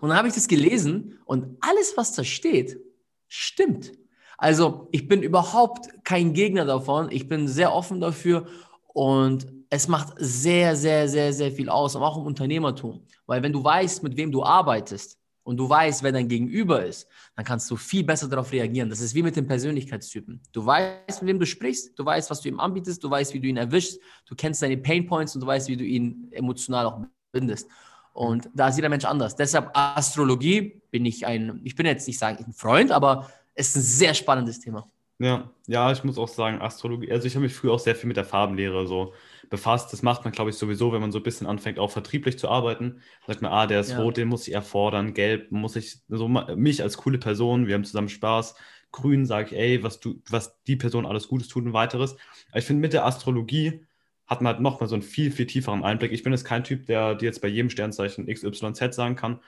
Und 0.00 0.10
dann 0.10 0.18
habe 0.18 0.28
ich 0.28 0.34
das 0.34 0.46
gelesen 0.46 1.18
und 1.24 1.56
alles, 1.60 1.96
was 1.96 2.12
da 2.12 2.22
steht, 2.22 2.78
stimmt. 3.26 3.90
Also 4.38 4.88
ich 4.92 5.08
bin 5.08 5.22
überhaupt 5.22 5.88
kein 6.04 6.34
Gegner 6.34 6.64
davon. 6.64 7.10
Ich 7.10 7.26
bin 7.26 7.48
sehr 7.48 7.72
offen 7.72 8.00
dafür 8.00 8.46
und 8.86 9.55
es 9.70 9.88
macht 9.88 10.14
sehr, 10.16 10.76
sehr, 10.76 11.08
sehr, 11.08 11.32
sehr 11.32 11.50
viel 11.50 11.68
aus, 11.68 11.96
auch 11.96 12.18
im 12.18 12.24
Unternehmertum. 12.24 13.02
Weil 13.26 13.42
wenn 13.42 13.52
du 13.52 13.62
weißt, 13.62 14.02
mit 14.02 14.16
wem 14.16 14.30
du 14.30 14.44
arbeitest 14.44 15.18
und 15.42 15.56
du 15.56 15.68
weißt, 15.68 16.02
wer 16.02 16.12
dein 16.12 16.28
Gegenüber 16.28 16.84
ist, 16.84 17.08
dann 17.34 17.44
kannst 17.44 17.70
du 17.70 17.76
viel 17.76 18.04
besser 18.04 18.28
darauf 18.28 18.50
reagieren. 18.52 18.88
Das 18.88 19.00
ist 19.00 19.14
wie 19.14 19.22
mit 19.22 19.36
den 19.36 19.46
Persönlichkeitstypen. 19.46 20.40
Du 20.52 20.64
weißt, 20.64 21.22
mit 21.22 21.28
wem 21.28 21.38
du 21.38 21.46
sprichst, 21.46 21.98
du 21.98 22.04
weißt, 22.04 22.30
was 22.30 22.40
du 22.40 22.48
ihm 22.48 22.60
anbietest, 22.60 23.02
du 23.02 23.10
weißt, 23.10 23.34
wie 23.34 23.40
du 23.40 23.48
ihn 23.48 23.56
erwischst, 23.56 24.00
du 24.26 24.34
kennst 24.34 24.60
seine 24.60 24.76
Painpoints 24.76 25.34
und 25.34 25.40
du 25.40 25.46
weißt, 25.46 25.68
wie 25.68 25.76
du 25.76 25.84
ihn 25.84 26.28
emotional 26.32 26.86
auch 26.86 27.00
bindest. 27.32 27.68
Und 28.12 28.48
da 28.54 28.68
ist 28.68 28.76
jeder 28.76 28.88
Mensch 28.88 29.04
anders. 29.04 29.36
Deshalb 29.36 29.70
Astrologie 29.74 30.80
bin 30.90 31.04
ich 31.04 31.26
ein, 31.26 31.60
ich 31.64 31.74
bin 31.74 31.86
jetzt 31.86 32.06
nicht 32.06 32.18
sagen 32.18 32.42
ein 32.44 32.52
Freund, 32.52 32.90
aber 32.90 33.30
es 33.54 33.68
ist 33.68 33.76
ein 33.76 33.82
sehr 33.82 34.14
spannendes 34.14 34.58
Thema. 34.58 34.90
Ja, 35.18 35.50
ja, 35.66 35.92
ich 35.92 36.04
muss 36.04 36.18
auch 36.18 36.28
sagen, 36.28 36.60
Astrologie, 36.60 37.10
also 37.10 37.26
ich 37.26 37.34
habe 37.34 37.44
mich 37.44 37.54
früher 37.54 37.72
auch 37.72 37.78
sehr 37.78 37.94
viel 37.94 38.08
mit 38.08 38.16
der 38.16 38.24
Farbenlehre 38.24 38.86
so 38.86 39.14
befasst. 39.48 39.92
Das 39.92 40.02
macht 40.02 40.24
man, 40.24 40.32
glaube 40.32 40.50
ich, 40.50 40.56
sowieso, 40.56 40.92
wenn 40.92 41.00
man 41.00 41.12
so 41.12 41.18
ein 41.18 41.22
bisschen 41.22 41.46
anfängt, 41.46 41.78
auch 41.78 41.90
vertrieblich 41.90 42.38
zu 42.38 42.48
arbeiten. 42.48 43.00
Sagt 43.26 43.42
man, 43.42 43.52
ah, 43.52 43.66
der 43.66 43.80
ist 43.80 43.90
ja. 43.90 44.00
rot, 44.00 44.16
den 44.16 44.28
muss 44.28 44.46
ich 44.48 44.54
erfordern, 44.54 45.14
gelb 45.14 45.50
muss 45.52 45.76
ich, 45.76 45.98
so 46.08 46.28
mich 46.28 46.82
als 46.82 46.96
coole 46.96 47.18
Person, 47.18 47.66
wir 47.66 47.74
haben 47.74 47.84
zusammen 47.84 48.08
Spaß. 48.08 48.54
Grün 48.92 49.26
sage 49.26 49.48
ich, 49.48 49.60
ey, 49.60 49.82
was 49.82 50.00
du, 50.00 50.22
was 50.30 50.62
die 50.64 50.76
Person 50.76 51.06
alles 51.06 51.28
Gutes 51.28 51.48
tut 51.48 51.64
und 51.64 51.72
weiteres. 51.72 52.16
Aber 52.50 52.58
ich 52.58 52.64
finde, 52.64 52.80
mit 52.80 52.92
der 52.92 53.04
Astrologie 53.04 53.84
hat 54.26 54.40
man 54.40 54.54
halt 54.54 54.62
nochmal 54.62 54.88
so 54.88 54.94
einen 54.94 55.02
viel, 55.02 55.30
viel 55.30 55.46
tieferen 55.46 55.84
Einblick. 55.84 56.12
Ich 56.12 56.22
bin 56.22 56.32
jetzt 56.32 56.44
kein 56.44 56.64
Typ, 56.64 56.86
der 56.86 57.14
dir 57.14 57.26
jetzt 57.26 57.40
bei 57.40 57.48
jedem 57.48 57.70
Sternzeichen 57.70 58.26
XYZ 58.26 58.94
sagen 58.94 59.16
kann. 59.16 59.40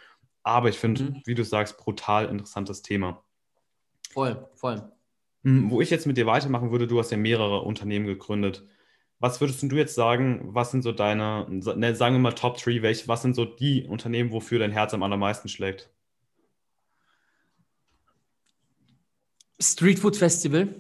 Aber 0.43 0.69
ich 0.69 0.79
finde, 0.79 1.05
mhm. 1.05 1.23
wie 1.25 1.35
du 1.35 1.45
sagst, 1.45 1.79
brutal 1.79 2.27
interessantes 2.27 2.83
Thema. 2.83 3.25
Voll, 4.11 4.49
voll. 4.55 4.91
Hm, 5.45 5.71
wo 5.71 5.81
ich 5.81 5.91
jetzt 5.91 6.07
mit 6.07 6.17
dir 6.17 6.27
weitermachen 6.27 6.71
würde, 6.71 6.87
du 6.87 6.99
hast 6.99 7.11
ja 7.11 7.17
mehrere 7.17 7.63
Unternehmen 7.63 8.07
gegründet. 8.07 8.67
Was 9.21 9.41
würdest 9.41 9.63
du 9.63 9.77
jetzt 9.77 9.97
sagen, 9.97 10.55
was 10.55 10.71
sind 10.71 10.83
so 10.83 10.93
deine, 10.93 11.47
ne, 11.49 11.95
sagen 11.97 12.15
wir 12.15 12.21
mal 12.21 12.33
Top 12.33 12.57
3, 12.57 12.83
welche, 12.83 13.09
was 13.09 13.23
sind 13.23 13.35
so 13.35 13.45
die 13.45 13.85
Unternehmen, 13.85 14.31
wofür 14.31 14.61
dein 14.61 14.71
Herz 14.71 14.95
am 14.95 15.03
allermeisten 15.03 15.49
schlägt? 15.49 15.91
Street 19.61 19.99
Food 19.99 20.17
Festival, 20.17 20.73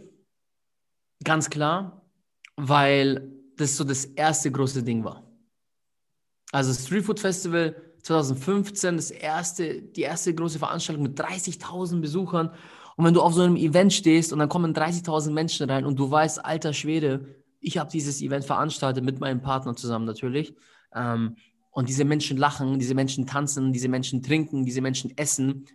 ganz 1.24 1.50
klar, 1.50 2.08
weil 2.56 3.32
das 3.56 3.76
so 3.76 3.82
das 3.82 4.04
erste 4.04 4.52
große 4.52 4.84
Ding 4.84 5.02
war. 5.02 5.24
Also 6.52 6.72
Street 6.72 7.04
Food 7.04 7.18
Festival 7.18 7.74
2015, 8.02 8.96
das 8.96 9.10
erste, 9.10 9.82
die 9.82 10.02
erste 10.02 10.32
große 10.32 10.60
Veranstaltung 10.60 11.02
mit 11.02 11.20
30.000 11.20 12.00
Besuchern 12.00 12.54
und 12.96 13.04
wenn 13.04 13.14
du 13.14 13.20
auf 13.20 13.34
so 13.34 13.42
einem 13.42 13.56
Event 13.56 13.92
stehst 13.92 14.32
und 14.32 14.38
dann 14.38 14.48
kommen 14.48 14.74
30.000 14.74 15.32
Menschen 15.32 15.68
rein 15.68 15.84
und 15.84 15.98
du 15.98 16.10
weißt, 16.10 16.44
alter 16.44 16.72
Schwede, 16.72 17.37
ich 17.60 17.78
habe 17.78 17.90
dieses 17.90 18.22
Event 18.22 18.44
veranstaltet 18.44 19.04
mit 19.04 19.20
meinem 19.20 19.40
Partner 19.40 19.74
zusammen 19.74 20.04
natürlich. 20.04 20.54
Ähm, 20.94 21.36
und 21.70 21.88
diese 21.88 22.04
Menschen 22.04 22.36
lachen, 22.36 22.78
diese 22.78 22.94
Menschen 22.94 23.26
tanzen, 23.26 23.72
diese 23.72 23.88
Menschen 23.88 24.22
trinken, 24.22 24.64
diese 24.64 24.80
Menschen 24.80 25.16
essen. 25.16 25.66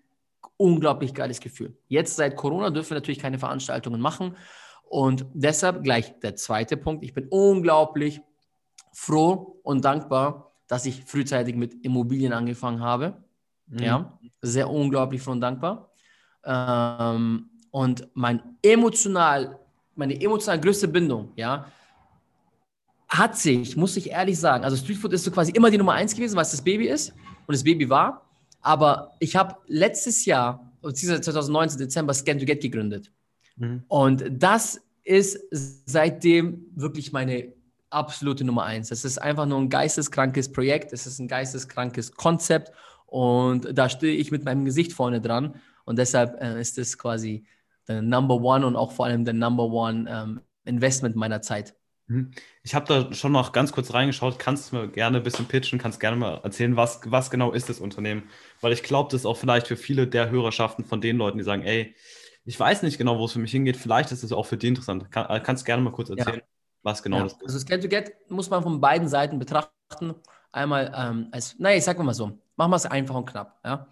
Unglaublich 0.57 1.13
geiles 1.13 1.39
Gefühl. 1.39 1.77
Jetzt 1.87 2.15
seit 2.15 2.35
Corona 2.35 2.69
dürfen 2.69 2.91
wir 2.91 2.95
natürlich 2.95 3.19
keine 3.19 3.39
Veranstaltungen 3.39 4.01
machen. 4.01 4.35
Und 4.83 5.25
deshalb 5.33 5.83
gleich 5.83 6.19
der 6.19 6.35
zweite 6.35 6.77
Punkt. 6.77 7.03
Ich 7.03 7.13
bin 7.13 7.27
unglaublich 7.29 8.21
froh 8.91 9.59
und 9.63 9.83
dankbar, 9.83 10.53
dass 10.67 10.85
ich 10.85 11.03
frühzeitig 11.05 11.55
mit 11.55 11.83
Immobilien 11.83 12.33
angefangen 12.33 12.81
habe. 12.81 13.23
Mhm. 13.67 13.79
Ja, 13.79 14.19
sehr 14.41 14.69
unglaublich 14.69 15.21
froh 15.21 15.31
und 15.31 15.41
dankbar. 15.41 15.89
Ähm, 16.45 17.49
und 17.71 18.07
mein 18.13 18.57
emotional, 18.61 19.59
meine 19.95 20.19
emotional 20.19 20.59
größte 20.59 20.87
Bindung, 20.87 21.31
ja, 21.35 21.71
hat 23.07 23.37
sich, 23.37 23.77
muss 23.77 23.95
ich 23.95 24.09
ehrlich 24.09 24.39
sagen, 24.39 24.63
also 24.63 24.75
Streetfood 24.75 25.13
ist 25.13 25.23
so 25.23 25.31
quasi 25.31 25.51
immer 25.51 25.69
die 25.69 25.77
Nummer 25.77 25.93
eins 25.93 26.15
gewesen, 26.15 26.35
was 26.35 26.51
das 26.51 26.63
Baby 26.63 26.87
ist 26.87 27.13
und 27.45 27.53
das 27.53 27.63
Baby 27.63 27.89
war. 27.89 28.27
Aber 28.61 29.11
ich 29.19 29.35
habe 29.35 29.55
letztes 29.67 30.25
Jahr, 30.25 30.71
beziehungsweise 30.81 31.21
2019 31.21 31.79
Dezember, 31.79 32.13
Scan 32.13 32.39
to 32.39 32.45
Get 32.45 32.61
gegründet. 32.61 33.11
Mhm. 33.57 33.83
Und 33.87 34.23
das 34.31 34.81
ist 35.03 35.39
seitdem 35.51 36.65
wirklich 36.75 37.11
meine 37.11 37.53
absolute 37.89 38.43
Nummer 38.43 38.63
eins. 38.63 38.89
Es 38.89 39.05
ist 39.05 39.19
einfach 39.19 39.45
nur 39.45 39.59
ein 39.59 39.69
geisteskrankes 39.69 40.51
Projekt, 40.51 40.93
es 40.93 41.05
ist 41.05 41.19
ein 41.19 41.27
geisteskrankes 41.27 42.13
Konzept 42.13 42.71
und 43.05 43.77
da 43.77 43.89
stehe 43.89 44.15
ich 44.15 44.31
mit 44.31 44.43
meinem 44.43 44.65
Gesicht 44.65 44.93
vorne 44.93 45.21
dran 45.21 45.55
und 45.85 45.99
deshalb 45.99 46.41
äh, 46.41 46.59
ist 46.59 46.77
es 46.79 46.97
quasi 46.97 47.45
der 47.87 48.01
Number 48.01 48.35
One 48.35 48.65
und 48.65 48.75
auch 48.75 48.91
vor 48.91 49.05
allem 49.05 49.25
der 49.25 49.33
Number 49.33 49.65
One 49.65 50.09
ähm, 50.09 50.41
Investment 50.65 51.15
meiner 51.15 51.41
Zeit. 51.41 51.75
Mhm. 52.07 52.31
Ich 52.63 52.75
habe 52.75 52.85
da 52.85 53.13
schon 53.13 53.31
noch 53.31 53.51
ganz 53.51 53.71
kurz 53.71 53.93
reingeschaut. 53.93 54.39
Kannst 54.39 54.71
du 54.71 54.77
mir 54.77 54.87
gerne 54.89 55.17
ein 55.17 55.23
bisschen 55.23 55.45
pitchen, 55.45 55.79
kannst 55.79 55.99
gerne 55.99 56.17
mal 56.17 56.41
erzählen, 56.43 56.75
was, 56.75 57.01
was 57.05 57.31
genau 57.31 57.51
ist 57.51 57.69
das 57.69 57.79
Unternehmen? 57.79 58.23
Weil 58.61 58.73
ich 58.73 58.83
glaube, 58.83 59.09
das 59.11 59.21
ist 59.21 59.25
auch 59.25 59.37
vielleicht 59.37 59.67
für 59.67 59.77
viele 59.77 60.07
der 60.07 60.29
Hörerschaften 60.29 60.85
von 60.85 61.01
den 61.01 61.17
Leuten, 61.17 61.37
die 61.37 61.43
sagen, 61.43 61.63
ey, 61.63 61.95
ich 62.45 62.59
weiß 62.59 62.83
nicht 62.83 62.97
genau, 62.97 63.19
wo 63.19 63.25
es 63.25 63.33
für 63.33 63.39
mich 63.39 63.51
hingeht. 63.51 63.77
Vielleicht 63.77 64.11
ist 64.11 64.23
es 64.23 64.33
auch 64.33 64.45
für 64.45 64.57
die 64.57 64.67
interessant. 64.67 65.09
Kann, 65.11 65.29
äh, 65.29 65.39
kannst 65.39 65.63
du 65.63 65.65
gerne 65.65 65.81
mal 65.81 65.91
kurz 65.91 66.09
erzählen, 66.09 66.37
ja. 66.37 66.43
was 66.81 67.01
genau 67.01 67.17
ja. 67.17 67.23
das 67.23 67.33
ist? 67.33 67.43
Also 67.43 67.59
Scan 67.59 67.79
to 67.79 67.87
Get 67.87 68.13
muss 68.29 68.49
man 68.49 68.63
von 68.63 68.81
beiden 68.81 69.07
Seiten 69.07 69.39
betrachten. 69.39 70.15
Einmal 70.51 70.93
ähm, 70.95 71.29
als, 71.31 71.57
naja, 71.57 71.77
ich 71.77 71.83
sag 71.83 71.97
mal 71.99 72.13
so, 72.13 72.37
machen 72.57 72.71
wir 72.71 72.75
es 72.75 72.85
einfach 72.85 73.15
und 73.15 73.25
knapp. 73.25 73.59
Ja? 73.63 73.87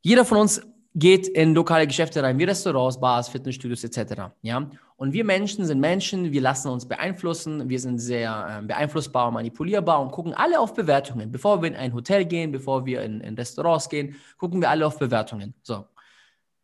Jeder 0.00 0.24
von 0.24 0.38
uns 0.38 0.62
geht 0.94 1.28
in 1.28 1.54
lokale 1.54 1.86
Geschäfte 1.86 2.22
rein, 2.22 2.38
wie 2.38 2.44
Restaurants, 2.44 2.98
Bars, 2.98 3.28
Fitnessstudios 3.28 3.84
etc. 3.84 4.32
Ja? 4.42 4.68
Und 4.96 5.12
wir 5.12 5.24
Menschen 5.24 5.64
sind 5.64 5.80
Menschen, 5.80 6.32
wir 6.32 6.40
lassen 6.40 6.68
uns 6.68 6.86
beeinflussen, 6.86 7.68
wir 7.68 7.78
sind 7.78 7.98
sehr 7.98 8.60
äh, 8.60 8.66
beeinflussbar 8.66 9.28
und 9.28 9.34
manipulierbar 9.34 10.00
und 10.00 10.10
gucken 10.10 10.34
alle 10.34 10.58
auf 10.58 10.74
Bewertungen. 10.74 11.30
Bevor 11.30 11.62
wir 11.62 11.68
in 11.68 11.76
ein 11.76 11.94
Hotel 11.94 12.24
gehen, 12.24 12.50
bevor 12.50 12.84
wir 12.84 13.02
in, 13.02 13.20
in 13.20 13.34
Restaurants 13.34 13.88
gehen, 13.88 14.16
gucken 14.36 14.60
wir 14.60 14.68
alle 14.68 14.86
auf 14.86 14.98
Bewertungen. 14.98 15.54
So. 15.62 15.84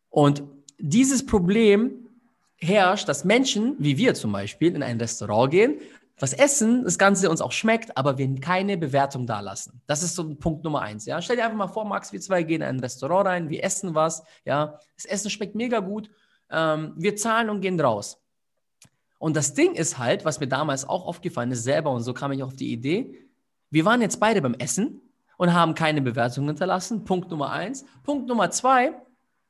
Und 0.09 0.43
dieses 0.77 1.25
Problem 1.25 2.07
herrscht, 2.57 3.07
dass 3.07 3.23
Menschen, 3.23 3.75
wie 3.79 3.97
wir 3.97 4.13
zum 4.13 4.31
Beispiel, 4.31 4.75
in 4.75 4.83
ein 4.83 4.99
Restaurant 4.99 5.51
gehen, 5.51 5.75
was 6.19 6.33
essen, 6.33 6.83
das 6.83 6.97
Ganze 6.97 7.29
uns 7.29 7.41
auch 7.41 7.51
schmeckt, 7.51 7.95
aber 7.95 8.17
wir 8.17 8.33
keine 8.39 8.77
Bewertung 8.77 9.27
dalassen. 9.27 9.81
Das 9.85 10.01
ist 10.01 10.15
so 10.15 10.33
Punkt 10.35 10.63
Nummer 10.63 10.81
eins. 10.81 11.05
Ja? 11.05 11.21
Stell 11.21 11.35
dir 11.35 11.43
einfach 11.43 11.57
mal 11.57 11.67
vor, 11.67 11.85
Max, 11.85 12.11
wir 12.11 12.19
zwei 12.19 12.43
gehen 12.43 12.61
in 12.61 12.67
ein 12.67 12.79
Restaurant 12.79 13.27
rein, 13.27 13.49
wir 13.49 13.63
essen 13.63 13.93
was, 13.93 14.23
ja, 14.43 14.79
das 14.95 15.05
Essen 15.05 15.29
schmeckt 15.29 15.55
mega 15.55 15.79
gut, 15.79 16.09
ähm, 16.49 16.93
wir 16.97 17.15
zahlen 17.15 17.49
und 17.49 17.61
gehen 17.61 17.79
raus. 17.79 18.21
Und 19.19 19.35
das 19.35 19.53
Ding 19.53 19.73
ist 19.73 19.97
halt, 19.97 20.25
was 20.25 20.39
mir 20.39 20.47
damals 20.47 20.87
auch 20.87 21.05
aufgefallen 21.05 21.51
ist, 21.51 21.63
selber, 21.63 21.91
und 21.91 22.01
so 22.01 22.13
kam 22.13 22.31
ich 22.31 22.43
auf 22.43 22.53
die 22.53 22.71
Idee, 22.71 23.27
wir 23.69 23.85
waren 23.85 24.01
jetzt 24.01 24.19
beide 24.19 24.41
beim 24.41 24.53
Essen 24.55 25.01
und 25.37 25.53
haben 25.53 25.75
keine 25.75 26.01
Bewertung 26.01 26.47
hinterlassen. 26.47 27.03
Punkt 27.03 27.29
Nummer 27.29 27.51
eins. 27.51 27.85
Punkt 28.03 28.27
Nummer 28.27 28.49
zwei, 28.49 28.93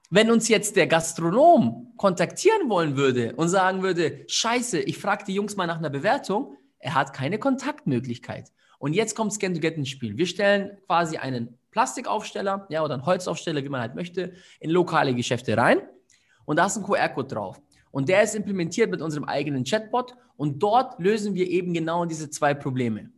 wenn 0.10 0.32
uns 0.32 0.48
jetzt 0.48 0.76
der 0.76 0.88
Gastronom 0.88 1.94
kontaktieren 1.98 2.70
wollen 2.70 2.96
würde 2.96 3.36
und 3.36 3.50
sagen 3.50 3.84
würde, 3.84 4.24
scheiße, 4.28 4.80
ich 4.80 4.98
frage 4.98 5.26
die 5.26 5.34
Jungs 5.34 5.56
mal 5.56 5.68
nach 5.68 5.78
einer 5.78 5.90
Bewertung, 5.90 6.56
er 6.80 6.96
hat 6.96 7.14
keine 7.14 7.40
Kontaktmöglichkeit. 7.40 8.52
Und 8.80 8.94
jetzt 8.94 9.16
kommt 9.16 9.34
Scan 9.34 9.54
to 9.54 9.60
Get 9.60 9.76
ins 9.76 9.90
Spiel. 9.90 10.18
Wir 10.18 10.28
stellen 10.28 10.78
quasi 10.86 11.18
einen 11.18 11.58
Plastikaufsteller 11.72 12.68
ja, 12.70 12.84
oder 12.84 12.94
einen 12.94 13.06
Holzaufsteller, 13.06 13.64
wie 13.64 13.70
man 13.70 13.82
halt 13.82 13.96
möchte, 13.96 14.34
in 14.60 14.70
lokale 14.70 15.14
Geschäfte 15.14 15.58
rein. 15.58 15.82
Und 16.46 16.58
da 16.58 16.68
ist 16.68 16.78
ein 16.78 16.84
QR-Code 16.84 17.28
drauf. 17.28 17.62
Und 17.92 18.08
der 18.10 18.24
ist 18.24 18.36
implementiert 18.36 18.92
mit 18.92 19.02
unserem 19.02 19.26
eigenen 19.26 19.64
Chatbot. 19.64 20.16
Und 20.38 20.62
dort 20.62 21.00
lösen 21.00 21.34
wir 21.34 21.48
eben 21.48 21.74
genau 21.74 22.06
diese 22.06 22.30
zwei 22.30 22.54
Probleme. 22.54 23.10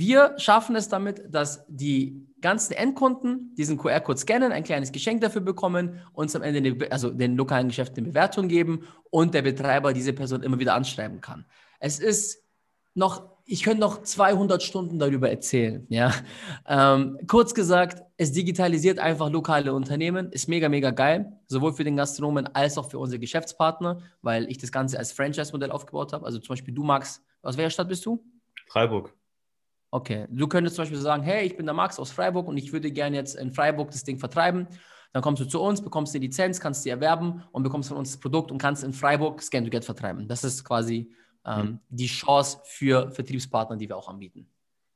Wir 0.00 0.34
schaffen 0.38 0.76
es 0.76 0.88
damit, 0.88 1.34
dass 1.34 1.66
die 1.66 2.24
ganzen 2.40 2.74
Endkunden 2.74 3.52
diesen 3.56 3.76
QR-Code 3.78 4.20
scannen, 4.20 4.52
ein 4.52 4.62
kleines 4.62 4.92
Geschenk 4.92 5.22
dafür 5.22 5.40
bekommen, 5.40 6.00
uns 6.12 6.36
am 6.36 6.42
Ende, 6.42 6.58
eine, 6.58 6.92
also 6.92 7.10
den 7.10 7.34
lokalen 7.34 7.66
Geschäften 7.66 8.04
eine 8.04 8.12
Bewertung 8.12 8.46
geben 8.46 8.86
und 9.10 9.34
der 9.34 9.42
Betreiber 9.42 9.92
diese 9.92 10.12
Person 10.12 10.44
immer 10.44 10.60
wieder 10.60 10.74
anschreiben 10.74 11.20
kann. 11.20 11.46
Es 11.80 11.98
ist 11.98 12.44
noch, 12.94 13.28
ich 13.44 13.64
könnte 13.64 13.80
noch 13.80 14.04
200 14.04 14.62
Stunden 14.62 15.00
darüber 15.00 15.30
erzählen. 15.30 15.84
Ja? 15.88 16.14
Ähm, 16.64 17.18
kurz 17.26 17.52
gesagt, 17.52 18.04
es 18.18 18.30
digitalisiert 18.30 19.00
einfach 19.00 19.30
lokale 19.30 19.74
Unternehmen, 19.74 20.30
ist 20.30 20.48
mega, 20.48 20.68
mega 20.68 20.92
geil, 20.92 21.32
sowohl 21.48 21.72
für 21.72 21.82
den 21.82 21.96
Gastronomen 21.96 22.46
als 22.54 22.78
auch 22.78 22.88
für 22.88 23.00
unsere 23.00 23.18
Geschäftspartner, 23.18 24.00
weil 24.22 24.48
ich 24.48 24.58
das 24.58 24.70
Ganze 24.70 24.96
als 24.96 25.10
Franchise-Modell 25.10 25.72
aufgebaut 25.72 26.12
habe. 26.12 26.24
Also 26.24 26.38
zum 26.38 26.50
Beispiel 26.50 26.72
du, 26.72 26.84
Max, 26.84 27.20
aus 27.42 27.56
welcher 27.56 27.70
Stadt 27.70 27.88
bist 27.88 28.06
du? 28.06 28.24
Freiburg. 28.68 29.17
Okay, 29.90 30.26
du 30.30 30.46
könntest 30.48 30.76
zum 30.76 30.82
Beispiel 30.82 30.98
sagen, 30.98 31.22
hey, 31.22 31.46
ich 31.46 31.56
bin 31.56 31.64
der 31.64 31.74
Max 31.74 31.98
aus 31.98 32.10
Freiburg 32.10 32.46
und 32.46 32.56
ich 32.58 32.72
würde 32.72 32.90
gerne 32.90 33.16
jetzt 33.16 33.34
in 33.34 33.52
Freiburg 33.52 33.90
das 33.90 34.04
Ding 34.04 34.18
vertreiben. 34.18 34.68
Dann 35.12 35.22
kommst 35.22 35.40
du 35.40 35.46
zu 35.46 35.62
uns, 35.62 35.82
bekommst 35.82 36.14
die 36.14 36.18
Lizenz, 36.18 36.60
kannst 36.60 36.82
sie 36.82 36.90
erwerben 36.90 37.42
und 37.52 37.62
bekommst 37.62 37.88
von 37.88 37.96
uns 37.96 38.12
das 38.12 38.20
Produkt 38.20 38.50
und 38.50 38.58
kannst 38.58 38.84
in 38.84 38.92
Freiburg 38.92 39.42
Scan 39.42 39.64
to 39.64 39.70
Get 39.70 39.84
vertreiben. 39.84 40.28
Das 40.28 40.44
ist 40.44 40.64
quasi 40.64 41.10
ähm, 41.46 41.66
mhm. 41.66 41.78
die 41.88 42.06
Chance 42.06 42.58
für 42.64 43.10
Vertriebspartner, 43.10 43.76
die 43.76 43.88
wir 43.88 43.96
auch 43.96 44.08
anbieten. 44.08 44.50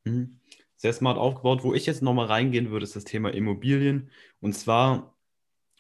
Mhm. 0.05 0.39
Sehr 0.77 0.93
smart 0.93 1.17
aufgebaut. 1.17 1.65
Wo 1.65 1.73
ich 1.73 1.87
jetzt 1.87 2.03
nochmal 2.03 2.27
reingehen 2.27 2.71
würde, 2.71 2.85
ist 2.85 2.97
das 2.97 3.05
Thema 3.05 3.33
Immobilien. 3.33 4.11
Und 4.41 4.55
zwar, 4.55 5.15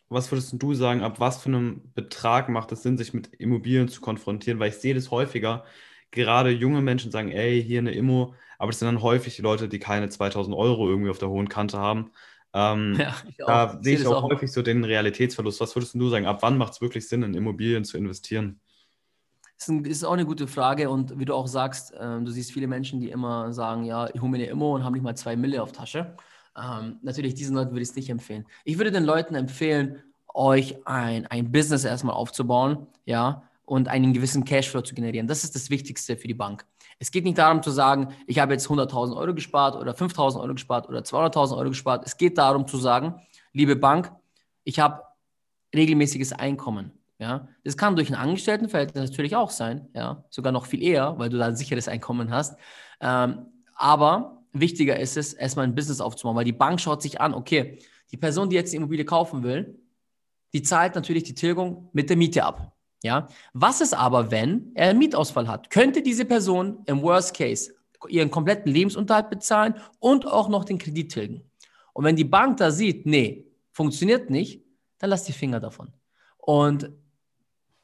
was 0.09 0.31
würdest 0.31 0.55
du 0.57 0.75
sagen, 0.75 1.03
ab 1.03 1.21
was 1.21 1.43
für 1.43 1.51
einem 1.51 1.93
Betrag 1.95 2.49
macht 2.49 2.73
es 2.73 2.83
Sinn, 2.83 2.97
sich 2.97 3.13
mit 3.13 3.35
Immobilien 3.35 3.89
zu 3.89 4.01
konfrontieren? 4.01 4.61
Weil 4.61 4.71
ich 4.71 4.77
sehe 4.77 4.95
das 4.95 5.11
häufiger, 5.11 5.65
gerade 6.13 6.51
junge 6.51 6.81
Menschen 6.81 7.11
sagen, 7.11 7.33
ey, 7.33 7.63
hier 7.63 7.81
eine 7.81 7.93
Immo, 7.93 8.35
aber 8.59 8.71
das 8.71 8.79
sind 8.79 8.87
dann 8.87 9.03
häufig 9.03 9.35
die 9.35 9.43
Leute, 9.43 9.69
die 9.69 9.81
keine 9.81 10.09
2000 10.09 10.57
Euro 10.57 10.89
irgendwie 10.89 11.11
auf 11.11 11.19
der 11.19 11.29
hohen 11.29 11.49
Kante 11.49 11.79
haben. 11.79 12.13
Ähm, 12.55 12.97
ja, 12.99 13.15
da 13.39 13.79
sehe 13.81 13.99
ich 13.99 14.07
auch, 14.07 14.23
auch 14.23 14.31
häufig 14.31 14.53
so 14.53 14.63
den 14.63 14.85
Realitätsverlust. 14.85 15.61
Was 15.61 15.75
würdest 15.75 15.95
du 15.95 16.09
sagen? 16.09 16.27
Ab 16.27 16.43
wann 16.43 16.59
macht 16.59 16.75
es 16.75 16.81
wirklich 16.81 17.09
Sinn, 17.09 17.23
in 17.23 17.35
Immobilien 17.35 17.85
zu 17.85 17.97
investieren? 17.97 18.61
Das 19.57 19.69
ist 19.69 20.05
auch 20.05 20.13
eine 20.13 20.27
gute 20.27 20.47
Frage 20.47 20.91
und 20.91 21.19
wie 21.19 21.25
du 21.25 21.35
auch 21.35 21.47
sagst, 21.47 21.95
äh, 21.95 22.21
du 22.21 22.31
siehst 22.31 22.53
viele 22.53 22.67
Menschen, 22.67 23.01
die 23.01 23.11
immer 23.11 23.53
sagen, 23.53 23.85
ja, 23.85 24.09
ich 24.13 24.21
hole 24.21 24.31
mir 24.31 24.39
eine 24.39 24.47
Immo 24.47 24.75
und 24.75 24.85
habe 24.85 24.95
nicht 24.95 25.03
mal 25.03 25.17
zwei 25.17 25.37
Mille 25.37 25.63
auf 25.63 25.73
Tasche. 25.73 26.17
Ähm, 26.57 26.99
natürlich, 27.03 27.35
diesen 27.35 27.57
Leuten 27.57 27.71
würde 27.71 27.83
ich 27.83 27.91
es 27.91 27.97
nicht 27.97 28.11
empfehlen. 28.11 28.45
Ich 28.65 28.77
würde 28.79 28.91
den 28.91 29.05
Leuten 29.05 29.35
empfehlen, 29.35 30.03
euch 30.35 30.87
ein, 30.87 31.27
ein 31.27 31.53
Business 31.53 31.85
erstmal 31.85 32.15
aufzubauen, 32.15 32.87
ja, 33.05 33.45
und 33.65 33.89
einen 33.89 34.13
gewissen 34.13 34.45
Cashflow 34.45 34.83
zu 34.83 34.95
generieren. 34.95 35.27
Das 35.27 35.45
ist 35.45 35.55
das 35.55 35.71
Wichtigste 35.71 36.17
für 36.17 36.29
die 36.29 36.35
Bank. 36.35 36.67
Es 36.99 37.11
geht 37.11 37.25
nicht 37.25 37.39
darum 37.39 37.63
zu 37.63 37.71
sagen, 37.71 38.09
ich 38.27 38.39
habe 38.39 38.53
jetzt 38.53 38.69
100.000 38.69 39.17
Euro 39.17 39.35
gespart 39.35 39.77
oder 39.77 39.93
5.000 39.93 40.41
Euro 40.41 40.53
gespart 40.53 40.89
oder 40.89 41.01
200.000 41.01 41.57
Euro 41.57 41.69
gespart. 41.69 42.05
Es 42.07 42.17
geht 42.17 42.39
darum 42.39 42.67
zu 42.67 42.77
sagen, 42.77 43.15
liebe 43.53 43.77
Bank, 43.77 44.13
ich 44.65 44.79
habe 44.79 45.03
regelmäßiges 45.75 46.33
Einkommen. 46.33 46.93
Ja, 47.19 47.47
das 47.63 47.77
kann 47.77 47.95
durch 47.95 48.11
ein 48.11 48.17
Angestelltenverhältnis 48.17 49.11
natürlich 49.11 49.37
auch 49.37 49.51
sein, 49.51 49.89
ja, 49.95 50.25
sogar 50.29 50.53
noch 50.53 50.67
viel 50.67 50.83
eher, 50.83 51.19
weil 51.19 51.29
du 51.29 51.39
da 51.39 51.47
ein 51.47 51.57
sicheres 51.57 51.87
Einkommen 51.87 52.33
hast. 52.33 52.59
Ähm, 53.01 53.47
aber 53.77 54.43
wichtiger 54.53 54.99
ist 54.99 55.17
es, 55.17 55.33
erstmal 55.33 55.67
ein 55.67 55.75
Business 55.75 56.01
aufzubauen, 56.01 56.35
weil 56.35 56.45
die 56.45 56.53
Bank 56.53 56.81
schaut 56.81 57.01
sich 57.01 57.21
an, 57.21 57.33
okay, 57.33 57.79
die 58.11 58.17
Person, 58.17 58.51
die 58.51 58.57
jetzt 58.57 58.73
die 58.73 58.77
Immobilie 58.77 59.05
kaufen 59.05 59.45
will, 59.45 59.79
die 60.53 60.63
zahlt 60.63 60.95
natürlich 60.97 61.23
die 61.23 61.35
Tilgung 61.35 61.89
mit 61.93 62.11
der 62.11 62.17
Miete 62.17 62.45
ab. 62.45 62.73
Ja? 63.03 63.29
Was 63.53 63.81
ist 63.81 63.95
aber, 63.95 64.31
wenn 64.31 64.73
er 64.75 64.91
einen 64.91 64.99
Mietausfall 64.99 65.49
hat? 65.49 65.71
Könnte 65.71 66.03
diese 66.03 66.25
Person 66.25 66.79
im 66.87 67.03
Worst 67.03 67.37
Case 67.37 67.73
ihren 68.09 68.31
kompletten 68.31 68.73
Lebensunterhalt 68.73 69.31
bezahlen 69.31 69.75
und 69.99 70.27
auch 70.27 70.49
noch 70.49 70.65
den 70.65 70.79
Kredit 70.79 71.13
tilgen? 71.13 71.43
Und 71.93 72.05
wenn 72.05 72.17
die 72.17 72.25
Bank 72.25 72.57
da 72.57 72.71
sieht, 72.71 73.07
nee, 73.07 73.47
funktioniert 73.73 74.31
nicht, 74.31 74.63
dann 74.99 75.11
lass 75.11 75.25
die 75.25 75.33
Finger 75.33 75.61
davon. 75.61 75.93
Und 76.39 76.91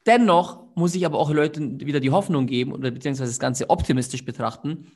dennoch 0.06 0.64
muss 0.74 0.94
ich 0.94 1.04
aber 1.04 1.18
auch 1.18 1.30
Leuten 1.30 1.80
wieder 1.80 2.00
die 2.00 2.10
Hoffnung 2.10 2.46
geben 2.46 2.72
oder 2.72 2.90
beziehungsweise 2.90 3.30
das 3.30 3.40
Ganze 3.40 3.68
optimistisch 3.68 4.24
betrachten. 4.24 4.90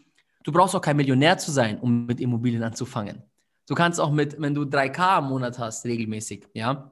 Du 0.44 0.52
brauchst 0.52 0.74
auch 0.74 0.80
kein 0.80 0.96
Millionär 0.96 1.38
zu 1.38 1.50
sein, 1.50 1.78
um 1.78 2.06
mit 2.06 2.20
Immobilien 2.20 2.62
anzufangen. 2.62 3.22
Du 3.68 3.74
kannst 3.74 4.00
auch 4.00 4.10
mit, 4.10 4.40
wenn 4.40 4.54
du 4.54 4.62
3K 4.62 5.20
im 5.20 5.26
Monat 5.26 5.58
hast, 5.58 5.84
regelmäßig, 5.84 6.48
ja, 6.54 6.90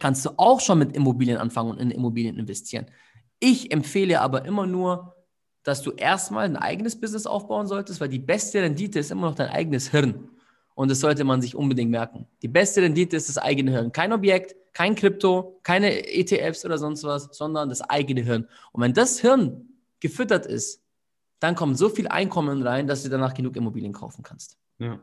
kannst 0.00 0.24
du 0.24 0.30
auch 0.36 0.60
schon 0.60 0.78
mit 0.78 0.96
Immobilien 0.96 1.38
anfangen 1.38 1.70
und 1.70 1.78
in 1.78 1.90
Immobilien 1.90 2.38
investieren. 2.38 2.86
Ich 3.40 3.72
empfehle 3.72 4.20
aber 4.20 4.44
immer 4.44 4.66
nur, 4.66 5.16
dass 5.62 5.82
du 5.82 5.92
erstmal 5.92 6.44
ein 6.44 6.56
eigenes 6.56 7.00
Business 7.00 7.26
aufbauen 7.26 7.66
solltest, 7.66 8.00
weil 8.00 8.08
die 8.08 8.18
beste 8.18 8.62
Rendite 8.62 8.98
ist 8.98 9.10
immer 9.10 9.28
noch 9.28 9.34
dein 9.34 9.48
eigenes 9.48 9.90
Hirn. 9.90 10.28
Und 10.74 10.90
das 10.90 11.00
sollte 11.00 11.24
man 11.24 11.42
sich 11.42 11.54
unbedingt 11.54 11.90
merken. 11.90 12.26
Die 12.40 12.48
beste 12.48 12.82
Rendite 12.82 13.16
ist 13.16 13.28
das 13.28 13.38
eigene 13.38 13.70
Hirn. 13.70 13.92
Kein 13.92 14.12
Objekt, 14.12 14.56
kein 14.72 14.94
Krypto, 14.94 15.60
keine 15.62 16.08
ETFs 16.08 16.64
oder 16.64 16.78
sonst 16.78 17.04
was, 17.04 17.28
sondern 17.32 17.68
das 17.68 17.82
eigene 17.82 18.22
Hirn. 18.22 18.48
Und 18.72 18.82
wenn 18.82 18.94
das 18.94 19.20
Hirn 19.20 19.68
gefüttert 20.00 20.46
ist, 20.46 20.82
dann 21.40 21.54
kommt 21.54 21.76
so 21.76 21.88
viel 21.88 22.08
Einkommen 22.08 22.62
rein, 22.62 22.86
dass 22.86 23.02
du 23.02 23.08
danach 23.08 23.34
genug 23.34 23.56
Immobilien 23.56 23.92
kaufen 23.92 24.22
kannst. 24.22 24.56
Ja. 24.78 25.00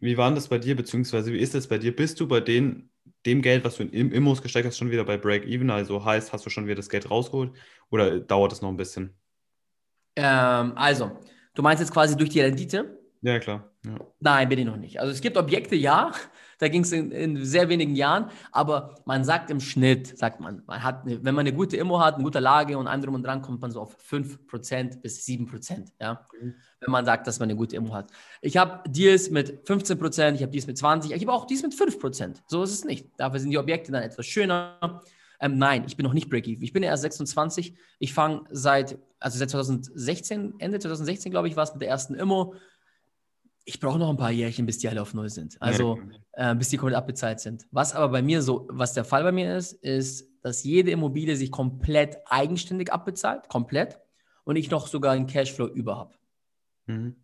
Wie 0.00 0.16
war 0.16 0.34
das 0.34 0.48
bei 0.48 0.58
dir, 0.58 0.74
beziehungsweise 0.74 1.32
wie 1.32 1.38
ist 1.38 1.54
das 1.54 1.68
bei 1.68 1.78
dir? 1.78 1.94
Bist 1.94 2.18
du 2.18 2.26
bei 2.26 2.40
den 2.40 2.90
dem 3.26 3.42
Geld, 3.42 3.64
was 3.64 3.76
du 3.76 3.84
in 3.84 4.12
Immos 4.12 4.42
gesteckt 4.42 4.66
hast, 4.66 4.78
schon 4.78 4.90
wieder 4.90 5.04
bei 5.04 5.16
Break-Even? 5.18 5.70
Also 5.70 6.04
heißt, 6.04 6.32
hast 6.32 6.46
du 6.46 6.50
schon 6.50 6.66
wieder 6.66 6.76
das 6.76 6.88
Geld 6.88 7.10
rausgeholt 7.10 7.52
oder 7.90 8.20
dauert 8.20 8.52
es 8.52 8.62
noch 8.62 8.68
ein 8.70 8.76
bisschen? 8.76 9.16
Ähm, 10.16 10.72
also, 10.76 11.18
du 11.54 11.62
meinst 11.62 11.80
jetzt 11.80 11.92
quasi 11.92 12.16
durch 12.16 12.30
die 12.30 12.40
Rendite? 12.40 13.01
Ja, 13.22 13.38
klar. 13.38 13.70
Ja. 13.86 13.94
Nein, 14.18 14.48
bin 14.48 14.58
ich 14.58 14.64
noch 14.64 14.76
nicht. 14.76 14.98
Also 15.00 15.12
es 15.12 15.20
gibt 15.20 15.36
Objekte, 15.36 15.76
ja, 15.76 16.10
da 16.58 16.66
ging 16.66 16.82
es 16.82 16.90
in, 16.90 17.12
in, 17.12 17.44
sehr 17.44 17.68
wenigen 17.68 17.94
Jahren, 17.94 18.30
aber 18.50 18.96
man 19.04 19.24
sagt 19.24 19.48
im 19.50 19.60
Schnitt, 19.60 20.18
sagt 20.18 20.40
man, 20.40 20.62
man 20.66 20.82
hat, 20.82 21.06
eine, 21.06 21.24
wenn 21.24 21.34
man 21.34 21.46
eine 21.46 21.54
gute 21.54 21.76
Immo 21.76 22.00
hat, 22.00 22.16
eine 22.16 22.24
gute 22.24 22.40
Lage 22.40 22.76
und 22.76 22.86
drum 22.86 23.14
und 23.14 23.22
dran, 23.22 23.40
kommt 23.40 23.60
man 23.60 23.70
so 23.70 23.80
auf 23.80 23.96
5% 24.10 25.00
bis 25.00 25.24
7%, 25.24 25.92
ja, 26.00 26.26
mhm. 26.40 26.54
wenn 26.80 26.90
man 26.90 27.04
sagt, 27.04 27.28
dass 27.28 27.38
man 27.38 27.48
eine 27.48 27.56
gute 27.56 27.76
Immo 27.76 27.94
hat. 27.94 28.10
Ich 28.40 28.56
habe 28.56 28.88
Deals 28.90 29.30
mit 29.30 29.68
15%, 29.68 30.34
ich 30.34 30.42
habe 30.42 30.50
Deals 30.50 30.66
mit 30.66 30.76
20%, 30.76 31.14
ich 31.14 31.22
habe 31.22 31.32
auch 31.32 31.46
Deals 31.46 31.62
mit 31.62 31.74
5%, 31.74 32.42
so 32.48 32.64
ist 32.64 32.72
es 32.72 32.84
nicht. 32.84 33.08
Dafür 33.18 33.38
sind 33.38 33.50
die 33.50 33.58
Objekte 33.58 33.92
dann 33.92 34.02
etwas 34.02 34.26
schöner. 34.26 35.00
Ähm, 35.40 35.58
nein, 35.58 35.84
ich 35.86 35.96
bin 35.96 36.04
noch 36.04 36.12
nicht 36.12 36.30
Break-Even. 36.30 36.62
Ich 36.62 36.72
bin 36.72 36.84
erst 36.84 37.02
26. 37.02 37.74
Ich 37.98 38.14
fange 38.14 38.44
seit, 38.50 38.96
also 39.18 39.38
seit 39.38 39.50
2016, 39.50 40.54
Ende 40.58 40.78
2016, 40.78 41.32
glaube 41.32 41.48
ich, 41.48 41.56
war 41.56 41.64
es 41.64 41.72
mit 41.72 41.82
der 41.82 41.88
ersten 41.88 42.14
Immo 42.14 42.54
ich 43.64 43.80
brauche 43.80 43.98
noch 43.98 44.10
ein 44.10 44.16
paar 44.16 44.30
Jährchen, 44.30 44.66
bis 44.66 44.78
die 44.78 44.88
alle 44.88 45.02
auf 45.02 45.14
Null 45.14 45.28
sind. 45.28 45.60
Also 45.60 45.98
äh, 46.32 46.54
bis 46.54 46.68
die 46.70 46.76
komplett 46.76 46.98
abbezahlt 46.98 47.40
sind. 47.40 47.66
Was 47.70 47.94
aber 47.94 48.08
bei 48.08 48.22
mir 48.22 48.42
so, 48.42 48.66
was 48.70 48.94
der 48.94 49.04
Fall 49.04 49.22
bei 49.22 49.32
mir 49.32 49.56
ist, 49.56 49.72
ist, 49.72 50.28
dass 50.42 50.64
jede 50.64 50.90
Immobilie 50.90 51.36
sich 51.36 51.50
komplett 51.50 52.16
eigenständig 52.26 52.92
abbezahlt, 52.92 53.48
komplett, 53.48 54.00
und 54.44 54.56
ich 54.56 54.70
noch 54.70 54.88
sogar 54.88 55.12
einen 55.12 55.26
Cashflow 55.26 55.68
über 55.68 55.96
habe. 55.96 56.14
Mhm. 56.86 57.16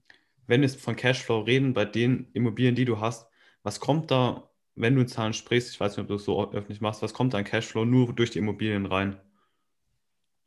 Wenn 0.47 0.63
wir 0.63 0.69
von 0.69 0.97
Cashflow 0.97 1.41
reden, 1.41 1.75
bei 1.75 1.85
den 1.85 2.29
Immobilien, 2.33 2.75
die 2.75 2.85
du 2.85 3.01
hast, 3.01 3.27
was 3.63 3.81
kommt 3.81 4.11
da, 4.11 4.49
wenn 4.77 4.95
du 4.95 5.01
in 5.01 5.09
Zahlen 5.09 5.33
sprichst, 5.33 5.71
ich 5.71 5.81
weiß 5.81 5.97
nicht, 5.97 6.03
ob 6.03 6.09
du 6.09 6.15
es 6.15 6.25
so 6.25 6.53
öffentlich 6.53 6.81
machst, 6.81 7.03
was 7.03 7.13
kommt 7.13 7.35
da 7.35 7.39
an 7.39 7.45
Cashflow 7.45 7.85
nur 7.85 8.13
durch 8.13 8.31
die 8.31 8.39
Immobilien 8.39 8.87
rein? 8.87 9.21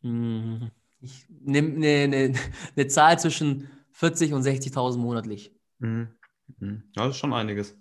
Mhm. 0.01 0.71
Ich 1.01 1.25
nehme 1.29 1.75
eine 1.75 2.07
ne, 2.07 2.33
ne 2.75 2.87
Zahl 2.87 3.19
zwischen 3.19 3.69
40 3.91 4.33
und 4.33 4.43
60.000 4.43 4.97
monatlich. 4.97 5.53
Mhm. 5.81 6.07
mhm. 6.59 6.83
Ja, 6.95 7.05
das 7.05 7.15
ist 7.15 7.17
schon 7.17 7.33
einiges. 7.33 7.77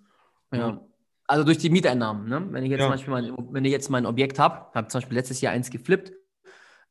Ja. 0.52 0.80
Also 1.26 1.44
durch 1.44 1.58
die 1.58 1.70
Mieteinnahmen. 1.70 2.28
Ne? 2.28 2.44
Wenn 2.50 2.64
ich 2.64 2.70
jetzt 2.70 2.80
ja. 2.80 2.86
zum 2.86 2.92
Beispiel 2.92 3.12
mein, 3.12 3.52
wenn 3.52 3.64
ich 3.64 3.70
jetzt 3.70 3.88
mein 3.88 4.04
Objekt 4.04 4.38
habe, 4.38 4.66
habe 4.74 4.88
zum 4.88 5.00
Beispiel 5.00 5.16
letztes 5.16 5.40
Jahr 5.40 5.52
eins 5.52 5.70
geflippt, 5.70 6.12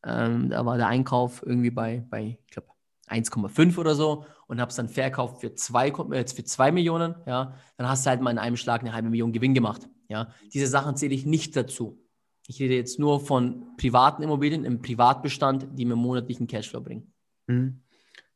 ähm, 0.06 0.50
da 0.50 0.66
war 0.66 0.78
der 0.78 0.88
Einkauf 0.88 1.44
irgendwie 1.46 1.72
bei, 1.72 2.06
bei 2.10 2.40
ich 2.46 2.52
glaube, 2.52 2.70
1,5 3.10 3.78
oder 3.78 3.96
so 3.96 4.26
und 4.48 4.62
habe 4.62 4.70
es 4.70 4.76
dann 4.76 4.88
verkauft 4.88 5.42
für 5.42 5.54
2 5.54 5.90
äh, 5.90 6.28
für 6.28 6.44
zwei 6.44 6.72
Millionen, 6.72 7.16
ja, 7.26 7.56
dann 7.78 7.90
hast 7.90 8.06
du 8.06 8.12
halt 8.12 8.22
mal 8.22 8.32
in 8.32 8.38
einem 8.38 8.56
Schlag 8.56 8.82
eine 8.82 8.94
halbe 8.94 9.10
Million 9.10 9.34
Gewinn 9.34 9.54
gemacht. 9.54 9.90
Ja. 10.08 10.34
Diese 10.54 10.68
Sachen 10.68 10.96
zähle 10.96 11.14
ich 11.14 11.26
nicht 11.26 11.56
dazu. 11.56 12.02
Ich 12.48 12.60
rede 12.60 12.76
jetzt 12.76 12.98
nur 12.98 13.20
von 13.20 13.76
privaten 13.78 14.24
Immobilien 14.24 14.66
im 14.66 14.82
Privatbestand, 14.82 15.68
die 15.74 15.86
mir 15.86 15.96
monatlichen 15.96 16.48
Cashflow 16.48 16.82
bringen. 16.82 17.14
Mhm. 17.48 17.82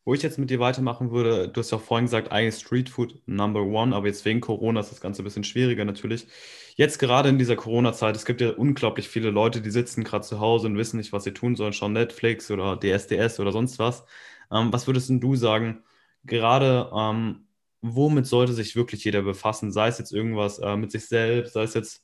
Wo 0.06 0.14
ich 0.14 0.22
jetzt 0.22 0.38
mit 0.38 0.50
dir 0.50 0.60
weitermachen 0.60 1.12
würde, 1.12 1.48
du 1.48 1.60
hast 1.62 1.72
ja 1.72 1.78
auch 1.78 1.82
vorhin 1.82 2.06
gesagt, 2.08 2.32
eigentlich 2.32 2.62
Streetfood 2.62 3.22
Number 3.26 3.62
One, 3.62 3.96
aber 3.96 4.08
jetzt 4.08 4.26
wegen 4.26 4.42
Corona 4.42 4.82
ist 4.82 4.92
das 4.92 5.00
Ganze 5.00 5.22
ein 5.22 5.26
bisschen 5.26 5.46
schwieriger 5.46 5.86
natürlich. 5.86 6.28
Jetzt 6.76 7.00
gerade 7.00 7.30
in 7.30 7.38
dieser 7.38 7.56
Corona-Zeit, 7.56 8.16
es 8.16 8.26
gibt 8.26 8.42
ja 8.42 8.50
unglaublich 8.52 9.08
viele 9.08 9.30
Leute, 9.30 9.62
die 9.62 9.72
sitzen 9.72 10.04
gerade 10.04 10.26
zu 10.26 10.40
Hause 10.42 10.68
und 10.68 10.78
wissen 10.78 10.98
nicht, 10.98 11.14
was 11.14 11.24
sie 11.24 11.32
tun 11.34 11.56
sollen, 11.56 11.72
schauen 11.72 11.94
Netflix 11.94 12.52
oder 12.52 12.78
DSDS 12.78 13.40
oder 13.40 13.54
sonst 13.54 13.80
was. 13.80 14.06
Ähm, 14.52 14.74
was 14.74 14.88
würdest 14.88 15.10
du 15.10 15.36
sagen, 15.36 15.84
gerade 16.26 16.90
ähm, 16.94 17.48
womit 17.82 18.26
sollte 18.26 18.54
sich 18.54 18.76
wirklich 18.76 19.06
jeder 19.06 19.22
befassen? 19.22 19.72
Sei 19.72 19.88
es 19.88 20.00
jetzt 20.00 20.12
irgendwas 20.12 20.60
äh, 20.60 20.76
mit 20.76 20.92
sich 20.92 21.08
selbst, 21.08 21.54
sei 21.54 21.64
es 21.64 21.74
jetzt 21.76 22.04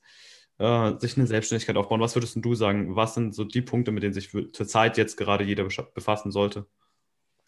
äh, 0.59 0.93
sich 0.99 1.17
eine 1.17 1.27
Selbstständigkeit 1.27 1.77
aufbauen. 1.77 2.01
Was 2.01 2.15
würdest 2.15 2.37
du 2.39 2.55
sagen? 2.55 2.95
Was 2.95 3.15
sind 3.15 3.35
so 3.35 3.43
die 3.43 3.61
Punkte, 3.61 3.91
mit 3.91 4.03
denen 4.03 4.13
sich 4.13 4.29
zurzeit 4.53 4.97
jetzt 4.97 5.17
gerade 5.17 5.43
jeder 5.43 5.65
befassen 5.93 6.31
sollte? 6.31 6.65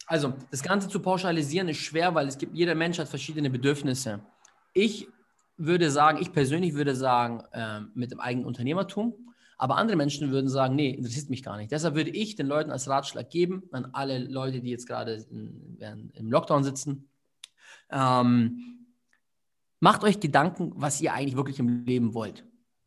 Also, 0.06 0.34
das 0.50 0.62
Ganze 0.62 0.88
zu 0.88 1.00
pauschalisieren 1.00 1.68
ist 1.68 1.78
schwer, 1.78 2.14
weil 2.14 2.26
es 2.28 2.38
gibt, 2.38 2.54
jeder 2.54 2.74
Mensch 2.74 2.98
hat 2.98 3.08
verschiedene 3.08 3.50
Bedürfnisse. 3.50 4.20
Ich 4.74 5.08
würde 5.56 5.90
sagen, 5.90 6.18
ich 6.20 6.32
persönlich 6.32 6.74
würde 6.74 6.94
sagen, 6.96 7.42
äh, 7.52 7.80
mit 7.94 8.10
dem 8.10 8.20
eigenen 8.20 8.46
Unternehmertum, 8.46 9.14
aber 9.58 9.76
andere 9.76 9.96
Menschen 9.96 10.32
würden 10.32 10.48
sagen, 10.48 10.74
nee, 10.74 10.90
interessiert 10.90 11.30
mich 11.30 11.42
gar 11.42 11.56
nicht. 11.56 11.70
Deshalb 11.70 11.94
würde 11.94 12.10
ich 12.10 12.34
den 12.34 12.46
Leuten 12.46 12.72
als 12.72 12.88
Ratschlag 12.88 13.30
geben, 13.30 13.62
an 13.70 13.90
alle 13.92 14.18
Leute, 14.18 14.60
die 14.60 14.70
jetzt 14.70 14.88
gerade 14.88 15.24
im 15.30 16.30
Lockdown 16.30 16.64
sitzen, 16.64 17.08
ähm, 17.90 18.86
macht 19.78 20.02
euch 20.02 20.18
Gedanken, 20.18 20.72
was 20.74 21.00
ihr 21.00 21.12
eigentlich 21.12 21.36
wirklich 21.36 21.58
im 21.58 21.84
Leben 21.84 22.14
wollt. 22.14 22.44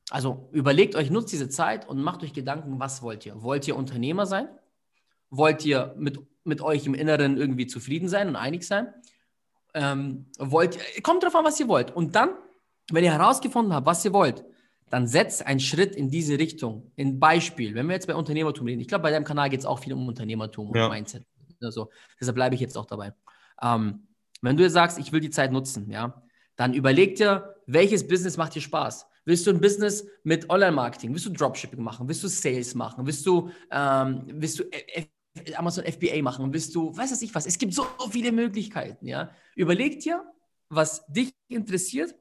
Also 0.10 0.50
überlegt 0.52 0.96
euch, 0.96 1.10
nutzt 1.10 1.32
diese 1.32 1.50
Zeit 1.50 1.88
und 1.88 2.02
macht 2.02 2.24
euch 2.24 2.34
Gedanken, 2.34 2.80
was 2.80 3.02
wollt 3.02 3.26
ihr? 3.26 3.42
Wollt 3.42 3.68
ihr 3.68 3.76
Unternehmer 3.76 4.26
sein? 4.26 4.48
Wollt 5.30 5.66
ihr 5.66 5.96
mit 5.98 6.20
mit 6.46 6.62
euch 6.62 6.86
im 6.86 6.94
Inneren 6.94 7.38
irgendwie 7.38 7.68
zufrieden 7.68 8.08
sein 8.08 8.28
und 8.28 8.36
einig 8.36 8.64
sein. 8.64 8.94
Ähm, 9.74 10.28
wollt, 10.38 10.80
kommt 11.04 11.24
drauf 11.24 11.36
an, 11.36 11.44
was 11.44 11.60
ihr 11.60 11.68
wollt. 11.68 11.96
Und 11.96 12.16
dann, 12.16 12.30
wenn 12.92 13.04
ihr 13.04 13.12
herausgefunden 13.12 13.74
habt, 13.74 13.86
was 13.86 14.06
ihr 14.06 14.14
wollt, 14.14 14.46
dann 14.90 15.08
setzt 15.08 15.46
einen 15.46 15.60
Schritt 15.60 15.96
in 15.96 16.10
diese 16.10 16.40
Richtung. 16.40 16.92
Ein 16.98 17.20
Beispiel, 17.20 17.76
wenn 17.76 17.88
wir 17.88 17.94
jetzt 17.94 18.08
bei 18.08 18.16
Unternehmertum 18.16 18.68
reden, 18.68 18.80
ich 18.80 18.88
glaube, 18.88 19.04
bei 19.04 19.12
deinem 19.12 19.26
Kanal 19.26 19.50
geht 19.50 19.60
es 19.60 19.66
auch 19.66 19.80
viel 19.80 19.94
um 19.94 20.08
Unternehmertum 20.08 20.70
und 20.70 20.78
ja. 20.78 20.88
Mindset. 20.90 21.26
Also, 21.62 21.90
deshalb 22.20 22.36
bleibe 22.36 22.56
ich 22.56 22.62
jetzt 22.62 22.78
auch 22.78 22.86
dabei. 22.86 23.14
Ähm, 23.62 24.08
wenn 24.42 24.56
du 24.56 24.64
jetzt 24.64 24.74
sagst, 24.74 25.00
ich 25.00 25.12
will 25.12 25.20
die 25.20 25.32
Zeit 25.32 25.52
nutzen, 25.52 25.90
ja, 25.90 26.22
dann 26.56 26.74
überleg 26.74 27.16
dir, 27.16 27.56
welches 27.66 28.08
Business 28.08 28.38
macht 28.38 28.56
dir 28.56 28.62
Spaß? 28.62 29.08
Willst 29.26 29.48
du 29.48 29.52
ein 29.52 29.60
Business 29.60 30.06
mit 30.24 30.50
Online-Marketing? 30.50 31.12
Willst 31.12 31.26
du 31.26 31.32
Dropshipping 31.32 31.82
machen? 31.82 32.08
Willst 32.08 32.24
du 32.24 32.28
Sales 32.28 32.76
machen? 32.76 33.08
Willst 33.08 33.26
du, 33.26 33.50
ähm, 33.72 34.24
willst 34.28 34.60
du 34.60 34.64
Amazon 35.56 35.86
FBA 35.86 36.22
machen, 36.22 36.52
willst 36.54 36.74
du, 36.76 36.96
weiß 36.96 37.22
ich 37.22 37.34
was, 37.36 37.46
es 37.46 37.58
gibt 37.58 37.74
so 37.74 37.86
viele 38.10 38.32
Möglichkeiten, 38.32 39.08
ja. 39.08 39.32
Überleg 39.56 40.00
dir, 40.00 40.24
was 40.70 41.06
dich 41.08 41.34
interessiert, 41.48 42.16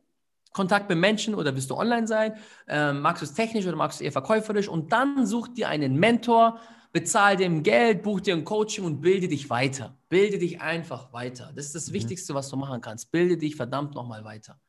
Kontakt 0.52 0.88
mit 0.88 0.98
Menschen 0.98 1.34
oder 1.34 1.54
willst 1.54 1.70
du 1.70 1.76
online 1.76 2.06
sein, 2.06 2.34
ähm, 2.68 3.00
magst 3.00 3.22
du 3.22 3.26
es 3.26 3.34
technisch 3.34 3.66
oder 3.66 3.76
magst 3.76 3.98
du 3.98 4.04
es 4.04 4.06
eher 4.06 4.12
verkäuferisch 4.12 4.68
und 4.68 4.92
dann 4.92 5.26
such 5.26 5.48
dir 5.48 5.68
einen 5.68 5.96
Mentor, 5.96 6.60
bezahl 6.92 7.36
dem 7.36 7.64
Geld, 7.64 8.04
buch 8.04 8.20
dir 8.20 8.34
ein 8.34 8.44
Coaching 8.44 8.84
und 8.84 9.00
bilde 9.00 9.26
dich 9.26 9.50
weiter. 9.50 9.98
Bilde 10.08 10.38
dich 10.38 10.60
einfach 10.60 11.12
weiter. 11.12 11.52
Das 11.54 11.66
ist 11.66 11.74
das 11.74 11.88
mhm. 11.88 11.94
Wichtigste, 11.94 12.34
was 12.34 12.48
du 12.48 12.56
machen 12.56 12.80
kannst. 12.80 13.10
Bilde 13.10 13.36
dich 13.36 13.56
verdammt 13.56 13.96
nochmal 13.96 14.24
weiter. 14.24 14.60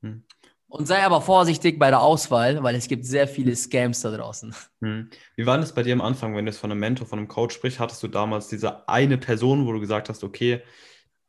Mhm. 0.00 0.24
Und 0.74 0.86
sei 0.86 1.04
aber 1.04 1.20
vorsichtig 1.20 1.78
bei 1.78 1.90
der 1.90 2.02
Auswahl, 2.02 2.60
weil 2.64 2.74
es 2.74 2.88
gibt 2.88 3.06
sehr 3.06 3.28
viele 3.28 3.54
Scams 3.54 4.00
da 4.00 4.10
draußen. 4.10 4.52
Hm. 4.80 5.08
Wie 5.36 5.46
war 5.46 5.56
das 5.56 5.72
bei 5.72 5.84
dir 5.84 5.92
am 5.92 6.00
Anfang, 6.00 6.34
wenn 6.34 6.46
du 6.46 6.50
jetzt 6.50 6.58
von 6.58 6.68
einem 6.68 6.80
Mentor, 6.80 7.06
von 7.06 7.20
einem 7.20 7.28
Coach 7.28 7.54
sprichst? 7.54 7.78
Hattest 7.78 8.02
du 8.02 8.08
damals 8.08 8.48
diese 8.48 8.88
eine 8.88 9.16
Person, 9.16 9.68
wo 9.68 9.72
du 9.72 9.78
gesagt 9.78 10.08
hast, 10.08 10.24
okay, 10.24 10.62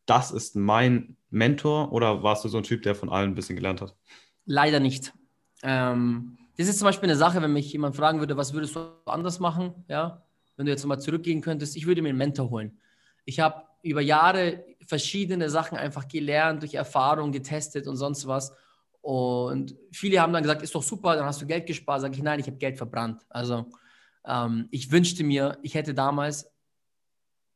das 0.08 0.32
ist 0.32 0.56
mein 0.56 1.16
Mentor 1.30 1.92
oder 1.92 2.24
warst 2.24 2.44
du 2.44 2.50
so 2.50 2.58
ein 2.58 2.64
Typ, 2.64 2.82
der 2.82 2.96
von 2.96 3.10
allen 3.10 3.34
ein 3.34 3.36
bisschen 3.36 3.56
gelernt 3.56 3.82
hat? 3.82 3.96
Leider 4.46 4.80
nicht. 4.80 5.14
Ähm, 5.62 6.40
das 6.58 6.68
ist 6.68 6.80
zum 6.80 6.88
Beispiel 6.88 7.08
eine 7.08 7.18
Sache, 7.18 7.40
wenn 7.40 7.54
mich 7.54 7.72
jemand 7.72 7.96
fragen 7.96 8.18
würde, 8.22 8.38
was 8.38 8.52
würdest 8.56 8.76
du 8.76 8.80
anders 9.06 9.40
machen, 9.40 9.76
ja, 9.88 10.24
wenn 10.58 10.66
du 10.66 10.72
jetzt 10.72 10.82
nochmal 10.82 11.02
zurückgehen 11.02 11.42
könntest, 11.42 11.76
ich 11.76 11.86
würde 11.86 12.02
mir 12.02 12.10
einen 12.10 12.18
Mentor 12.18 12.50
holen. 12.50 12.80
Ich 13.26 13.40
habe 13.40 13.62
über 13.84 14.02
Jahre 14.02 14.66
verschiedene 14.88 15.52
Sachen 15.52 15.78
einfach 15.78 16.08
gelernt, 16.08 16.64
durch 16.64 16.74
Erfahrung 16.74 17.32
getestet 17.32 17.86
und 17.86 17.98
sonst 17.98 18.26
was. 18.26 18.52
Und 19.06 19.76
viele 19.92 20.20
haben 20.20 20.34
dann 20.34 20.42
gesagt, 20.42 20.64
ist 20.64 20.74
doch 20.74 20.82
super, 20.82 21.16
dann 21.16 21.26
hast 21.26 21.40
du 21.40 21.46
Geld 21.46 21.68
gespart. 21.68 22.02
Sage 22.02 22.16
ich, 22.16 22.24
nein, 22.24 22.40
ich 22.40 22.48
habe 22.48 22.58
Geld 22.58 22.76
verbrannt. 22.76 23.24
Also 23.30 23.68
ähm, 24.26 24.68
ich 24.72 24.92
wünschte 24.92 25.24
mir, 25.24 25.60
ich 25.62 25.76
hätte 25.76 25.94
damals, 25.94 26.52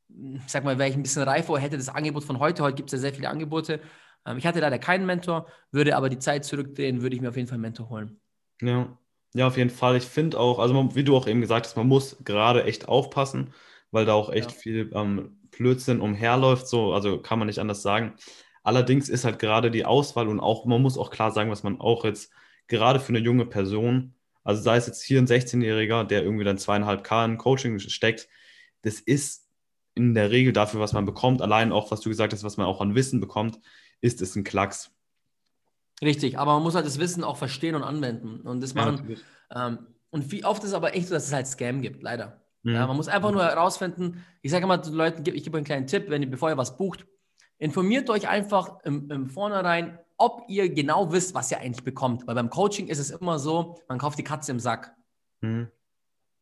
ich 0.10 0.44
sag 0.46 0.64
mal, 0.64 0.78
wäre 0.78 0.90
ich 0.90 0.96
ein 0.96 1.02
bisschen 1.02 1.24
reifer, 1.24 1.58
hätte 1.58 1.76
das 1.76 1.90
Angebot 1.90 2.24
von 2.24 2.38
heute, 2.38 2.62
heute 2.62 2.76
gibt 2.76 2.90
es 2.90 3.00
ja 3.00 3.00
sehr 3.00 3.16
viele 3.16 3.30
Angebote. 3.30 3.82
Ähm, 4.28 4.38
ich 4.38 4.46
hatte 4.46 4.60
leider 4.60 4.78
keinen 4.78 5.08
Mentor, 5.08 5.48
würde 5.72 5.98
aber 5.98 6.10
die 6.10 6.20
Zeit 6.20 6.46
zurückdrehen, 6.46 7.02
würde 7.02 7.16
ich 7.16 7.22
mir 7.24 7.30
auf 7.30 7.36
jeden 7.36 7.48
Fall 7.48 7.56
einen 7.56 7.64
Mentor 7.64 7.90
holen. 7.90 8.22
Ja, 8.62 8.96
ja, 9.34 9.48
auf 9.48 9.58
jeden 9.58 9.72
Fall. 9.72 9.98
Ich 9.98 10.06
finde 10.06 10.40
auch, 10.40 10.60
also 10.60 10.76
man, 10.76 10.94
wie 10.94 11.04
du 11.04 11.18
auch 11.18 11.26
eben 11.26 11.42
gesagt 11.42 11.66
hast, 11.66 11.76
man 11.76 11.88
muss 11.88 12.16
gerade 12.24 12.64
echt 12.66 12.88
aufpassen, 12.88 13.56
weil 13.90 14.06
da 14.06 14.14
auch 14.14 14.30
echt 14.30 14.52
ja. 14.52 14.58
viel 14.58 14.92
ähm, 14.94 15.40
Blödsinn 15.50 16.00
umherläuft. 16.00 16.68
So, 16.68 16.94
also 16.94 17.20
kann 17.20 17.40
man 17.40 17.48
nicht 17.48 17.58
anders 17.58 17.82
sagen. 17.82 18.14
Allerdings 18.64 19.10
ist 19.10 19.26
halt 19.26 19.40
gerade 19.40 19.72
die 19.72 19.86
Auswahl 19.86 20.28
und 20.28 20.40
auch, 20.40 20.66
man 20.66 20.82
muss 20.82 20.98
auch 20.98 21.12
klar 21.12 21.32
sagen, 21.32 21.52
was 21.52 21.64
man 21.64 21.80
auch 21.80 22.04
jetzt 22.04 22.32
gerade 22.68 23.00
für 23.00 23.10
eine 23.10 23.20
junge 23.20 23.46
Person, 23.46 24.14
also 24.44 24.62
sei 24.62 24.78
es 24.78 24.88
jetzt 24.88 25.04
hier 25.04 25.20
ein 25.20 25.28
16-Jähriger, 25.28 26.04
der 26.04 26.24
irgendwie 26.24 26.44
dann 26.44 26.58
zweieinhalb 26.58 27.04
K 27.04 27.26
in 27.26 27.38
Coaching 27.38 27.80
steckt, 27.80 28.28
das 28.82 29.00
ist 29.00 29.48
in 29.96 30.14
der 30.14 30.32
Regel 30.32 30.54
dafür, 30.54 30.80
was 30.80 30.94
man 30.94 31.06
bekommt, 31.06 31.42
allein 31.42 31.72
auch, 31.72 31.92
was 31.92 32.02
du 32.02 32.10
gesagt 32.10 32.34
hast, 32.34 32.44
was 32.44 32.58
man 32.58 32.68
auch 32.68 32.82
an 32.82 32.96
Wissen 32.96 33.20
bekommt, 33.20 33.60
ist 34.02 34.22
es 34.22 34.36
ein 34.36 34.44
Klacks. 34.44 34.92
Richtig, 36.02 36.40
aber 36.40 36.54
man 36.54 36.64
muss 36.64 36.76
halt 36.76 36.86
das 36.86 37.00
Wissen 37.00 37.24
auch 37.24 37.38
verstehen 37.38 37.76
und 37.76 37.84
anwenden. 37.84 38.42
Und 38.42 38.62
das 38.62 38.74
machen. 38.74 39.18
Ja, 39.52 39.68
ähm, 39.68 39.80
und 40.12 40.32
wie 40.32 40.46
oft 40.46 40.64
ist 40.64 40.74
aber 40.74 40.96
echt 40.96 41.08
so, 41.08 41.14
dass 41.14 41.28
es 41.28 41.34
halt 41.34 41.48
Scam 41.48 41.82
gibt, 41.82 42.02
leider. 42.02 42.42
Mhm. 42.64 42.74
Ja, 42.74 42.88
man 42.88 42.96
muss 42.96 43.08
einfach 43.08 43.32
nur 43.32 43.44
herausfinden, 43.44 44.24
ich 44.42 44.52
sage 44.52 44.64
immer 44.64 44.78
den 44.78 44.94
Leuten, 44.94 45.24
ich 45.36 45.44
gebe 45.44 45.58
einen 45.58 45.66
kleinen 45.66 45.88
Tipp, 45.88 46.06
wenn 46.10 46.22
ihr, 46.22 46.30
bevor 46.30 46.50
ihr 46.50 46.58
was 46.58 46.78
bucht, 46.78 47.06
Informiert 47.60 48.10
euch 48.10 48.28
einfach 48.28 48.80
im, 48.84 49.12
im 49.12 49.30
Vornherein, 49.30 50.00
ob 50.18 50.44
ihr 50.48 50.70
genau 50.70 51.12
wisst, 51.12 51.34
was 51.34 51.52
ihr 51.52 51.60
eigentlich 51.60 51.84
bekommt. 51.84 52.26
Weil 52.26 52.36
beim 52.36 52.50
Coaching 52.50 52.88
ist 52.88 53.00
es 53.00 53.12
immer 53.12 53.38
so, 53.38 53.80
man 53.88 54.00
kauft 54.00 54.18
die 54.18 54.24
Katze 54.24 54.52
im 54.52 54.60
Sack. 54.60 54.96
Mhm. 55.42 55.68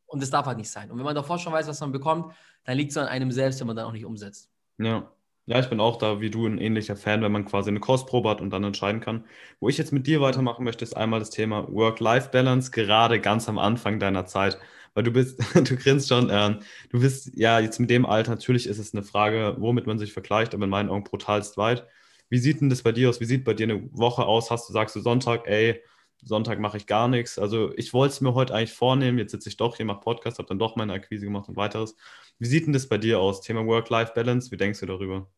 Und 0.06 0.22
das 0.22 0.30
darf 0.30 0.46
halt 0.46 0.58
nicht 0.58 0.70
sein. 0.70 0.90
Und 0.90 0.98
wenn 0.98 1.06
man 1.06 1.16
davor 1.16 1.38
schon 1.38 1.54
weiß, 1.54 1.68
was 1.68 1.82
man 1.82 1.92
bekommt, 1.92 2.34
dann 2.64 2.78
liegt 2.78 2.92
es 2.92 2.98
an 2.98 3.08
einem 3.08 3.32
selbst, 3.32 3.60
wenn 3.60 3.68
man 3.68 3.76
dann 3.76 3.86
auch 3.86 3.92
nicht 3.92 4.06
umsetzt. 4.06 4.50
Ja. 4.78 5.12
Ja, 5.50 5.60
ich 5.62 5.70
bin 5.70 5.80
auch 5.80 5.96
da 5.96 6.20
wie 6.20 6.30
du 6.30 6.46
ein 6.46 6.58
ähnlicher 6.58 6.98
Fan, 6.98 7.22
wenn 7.22 7.32
man 7.32 7.46
quasi 7.46 7.70
eine 7.70 7.80
Kostprobe 7.80 8.30
hat 8.30 8.42
und 8.42 8.50
dann 8.50 8.66
entscheiden 8.66 9.00
kann. 9.00 9.24
Wo 9.62 9.70
ich 9.70 9.78
jetzt 9.78 9.94
mit 9.94 10.06
dir 10.06 10.20
weitermachen 10.20 10.66
möchte, 10.66 10.84
ist 10.84 10.98
einmal 10.98 11.22
das 11.22 11.30
Thema 11.30 11.72
Work-Life-Balance, 11.72 12.72
gerade 12.72 13.22
ganz 13.22 13.48
am 13.48 13.58
Anfang 13.58 13.98
deiner 13.98 14.26
Zeit. 14.26 14.60
Weil 14.98 15.04
du 15.04 15.12
bist, 15.12 15.40
du 15.54 15.78
grinst 15.78 16.08
schon, 16.10 16.32
äh, 16.32 16.58
du 16.90 17.00
bist 17.00 17.30
ja 17.36 17.60
jetzt 17.60 17.80
mit 17.80 17.92
dem 17.92 18.04
Alter, 18.04 18.32
natürlich 18.32 18.66
ist 18.66 18.80
es 18.80 18.96
eine 18.96 19.04
Frage, 19.04 19.56
womit 19.60 19.86
man 19.86 20.00
sich 20.00 20.12
vergleicht, 20.12 20.56
aber 20.56 20.64
in 20.64 20.72
meinen 20.72 20.90
Augen 20.90 21.04
brutalst 21.04 21.56
weit. 21.56 21.86
Wie 22.30 22.40
sieht 22.40 22.62
denn 22.62 22.72
das 22.72 22.82
bei 22.82 22.92
dir 22.92 23.08
aus? 23.08 23.20
Wie 23.20 23.26
sieht 23.26 23.44
bei 23.44 23.54
dir 23.54 23.66
eine 23.66 23.88
Woche 23.96 24.26
aus? 24.26 24.50
Hast 24.50 24.68
du, 24.68 24.74
sagst 24.74 24.96
du 24.96 25.00
Sonntag, 25.02 25.46
ey, 25.46 25.84
Sonntag 26.24 26.60
mache 26.60 26.78
ich 26.78 26.88
gar 26.88 27.08
nichts. 27.08 27.38
Also 27.38 27.72
ich 27.78 27.94
wollte 27.94 28.14
es 28.14 28.22
mir 28.22 28.34
heute 28.34 28.56
eigentlich 28.56 28.74
vornehmen, 28.74 29.20
jetzt 29.20 29.34
sitze 29.34 29.50
ich 29.50 29.58
doch 29.58 29.78
hier, 29.78 29.86
mache 29.86 30.00
Podcast, 30.00 30.40
habe 30.40 30.48
dann 30.48 30.58
doch 30.58 30.76
meine 30.76 30.94
Akquise 30.94 31.28
gemacht 31.28 31.48
und 31.48 31.58
weiteres. 31.58 31.96
Wie 32.40 32.48
sieht 32.48 32.66
denn 32.66 32.74
das 32.74 32.90
bei 32.90 32.98
dir 32.98 33.20
aus? 33.20 33.42
Thema 33.42 33.68
Work-Life-Balance, 33.68 34.50
wie 34.50 34.58
denkst 34.58 34.80
du 34.80 34.88
darüber? 34.88 35.30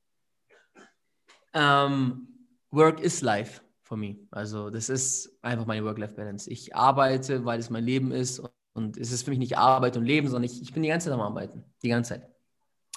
Um, 1.52 1.62
ähm, 1.62 2.28
work 2.72 3.02
is 3.02 3.20
life 3.20 3.60
for 3.82 3.98
me. 3.98 4.20
Also 4.32 4.70
das 4.70 4.88
ist 4.88 5.38
einfach 5.42 5.66
meine 5.66 5.84
Work-Life-Balance. 5.84 6.50
Ich 6.50 6.74
arbeite, 6.74 7.44
weil 7.44 7.60
es 7.60 7.70
mein 7.70 7.84
Leben 7.84 8.14
ist 8.14 8.42
und 8.80 8.96
es 8.98 9.12
ist 9.12 9.24
für 9.24 9.30
mich 9.32 9.40
nicht 9.40 9.58
Arbeit 9.58 9.98
und 9.98 10.06
Leben, 10.06 10.30
sondern 10.30 10.50
ich, 10.50 10.62
ich 10.62 10.74
bin 10.74 10.84
die 10.84 10.90
ganze 10.90 11.10
Zeit 11.10 11.14
am 11.14 11.20
Arbeiten, 11.20 11.66
die 11.84 11.90
ganze 11.90 12.14
Zeit. 12.14 12.30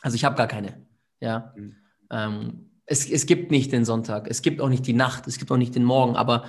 Also 0.01 0.15
ich 0.15 0.25
habe 0.25 0.37
gar 0.37 0.47
keine. 0.47 0.87
Ja. 1.19 1.53
Mhm. 1.57 1.77
Ähm, 2.11 2.71
es, 2.87 3.11
es 3.11 3.27
gibt 3.27 3.51
nicht 3.51 3.73
den 3.73 3.85
Sonntag, 3.85 4.29
es 4.29 4.43
gibt 4.43 4.61
auch 4.61 4.69
nicht 4.69 4.87
die 4.87 4.93
Nacht, 4.93 5.27
es 5.27 5.39
gibt 5.39 5.51
auch 5.51 5.57
nicht 5.57 5.75
den 5.75 5.83
Morgen, 5.83 6.15
aber 6.15 6.45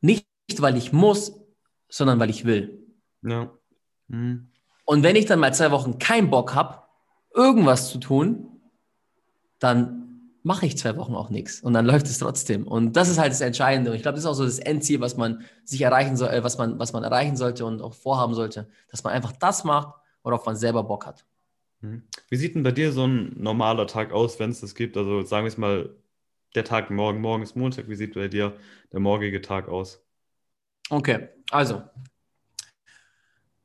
nicht, 0.00 0.28
weil 0.58 0.76
ich 0.76 0.92
muss, 0.92 1.34
sondern 1.88 2.20
weil 2.20 2.30
ich 2.30 2.44
will. 2.44 2.86
Ja. 3.22 3.50
Mhm. 4.06 4.52
Und 4.84 5.02
wenn 5.02 5.16
ich 5.16 5.26
dann 5.26 5.40
mal 5.40 5.52
zwei 5.52 5.72
Wochen 5.72 5.98
keinen 5.98 6.30
Bock 6.30 6.54
habe, 6.54 6.82
irgendwas 7.34 7.90
zu 7.90 7.98
tun, 7.98 8.60
dann 9.58 10.03
mache 10.44 10.66
ich 10.66 10.78
zwei 10.78 10.96
Wochen 10.96 11.14
auch 11.14 11.30
nichts 11.30 11.60
und 11.60 11.72
dann 11.72 11.86
läuft 11.86 12.06
es 12.06 12.18
trotzdem. 12.18 12.68
Und 12.68 12.92
das 12.92 13.08
ist 13.08 13.18
halt 13.18 13.32
das 13.32 13.40
Entscheidende. 13.40 13.90
Und 13.90 13.96
ich 13.96 14.02
glaube, 14.02 14.14
das 14.14 14.24
ist 14.24 14.30
auch 14.30 14.34
so 14.34 14.44
das 14.44 14.60
Endziel, 14.60 15.00
was 15.00 15.16
man 15.16 15.42
sich 15.64 15.80
erreichen 15.80 16.16
soll, 16.16 16.28
äh, 16.28 16.44
was 16.44 16.58
man, 16.58 16.78
was 16.78 16.92
man 16.92 17.02
erreichen 17.02 17.36
sollte 17.36 17.64
und 17.64 17.82
auch 17.82 17.94
vorhaben 17.94 18.34
sollte, 18.34 18.68
dass 18.90 19.02
man 19.02 19.12
einfach 19.12 19.32
das 19.32 19.64
macht, 19.64 19.98
worauf 20.22 20.46
man 20.46 20.54
selber 20.54 20.84
Bock 20.84 21.06
hat. 21.06 21.24
Mhm. 21.80 22.04
Wie 22.28 22.36
sieht 22.36 22.54
denn 22.54 22.62
bei 22.62 22.72
dir 22.72 22.92
so 22.92 23.06
ein 23.06 23.32
normaler 23.36 23.86
Tag 23.86 24.12
aus, 24.12 24.38
wenn 24.38 24.50
es 24.50 24.60
das 24.60 24.74
gibt? 24.74 24.96
Also 24.96 25.22
sagen 25.22 25.44
wir 25.44 25.48
es 25.48 25.58
mal, 25.58 25.90
der 26.54 26.64
Tag 26.64 26.90
morgen, 26.90 27.20
morgen 27.20 27.42
ist 27.42 27.56
Montag. 27.56 27.88
Wie 27.88 27.96
sieht 27.96 28.14
bei 28.14 28.28
dir 28.28 28.56
der 28.92 29.00
morgige 29.00 29.40
Tag 29.40 29.68
aus? 29.68 30.04
Okay, 30.90 31.28
also 31.50 31.82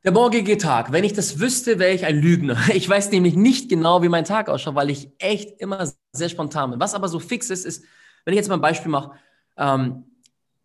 der 0.04 0.14
morgige 0.14 0.58
Tag, 0.58 0.92
wenn 0.92 1.04
ich 1.04 1.14
das 1.14 1.40
wüsste, 1.40 1.78
wäre 1.78 1.92
ich 1.92 2.06
ein 2.06 2.22
Lügner. 2.22 2.58
Ich 2.74 2.88
weiß 2.88 3.12
nämlich 3.12 3.36
nicht 3.36 3.70
genau, 3.70 4.02
wie 4.02 4.10
mein 4.10 4.26
Tag 4.26 4.50
ausschaut, 4.50 4.76
weil 4.76 4.90
ich 4.90 5.10
echt 5.20 5.60
immer 5.60 5.92
sehr 6.14 6.30
spontan 6.30 6.72
bin. 6.72 6.80
Was 6.80 6.94
aber 6.94 7.08
so 7.08 7.20
fix 7.20 7.50
ist, 7.50 7.66
ist, 7.66 7.84
wenn 8.24 8.34
ich 8.34 8.38
jetzt 8.38 8.48
mal 8.48 8.56
ein 8.56 8.62
Beispiel 8.62 8.92
mache 8.92 9.12
ähm, 9.58 10.06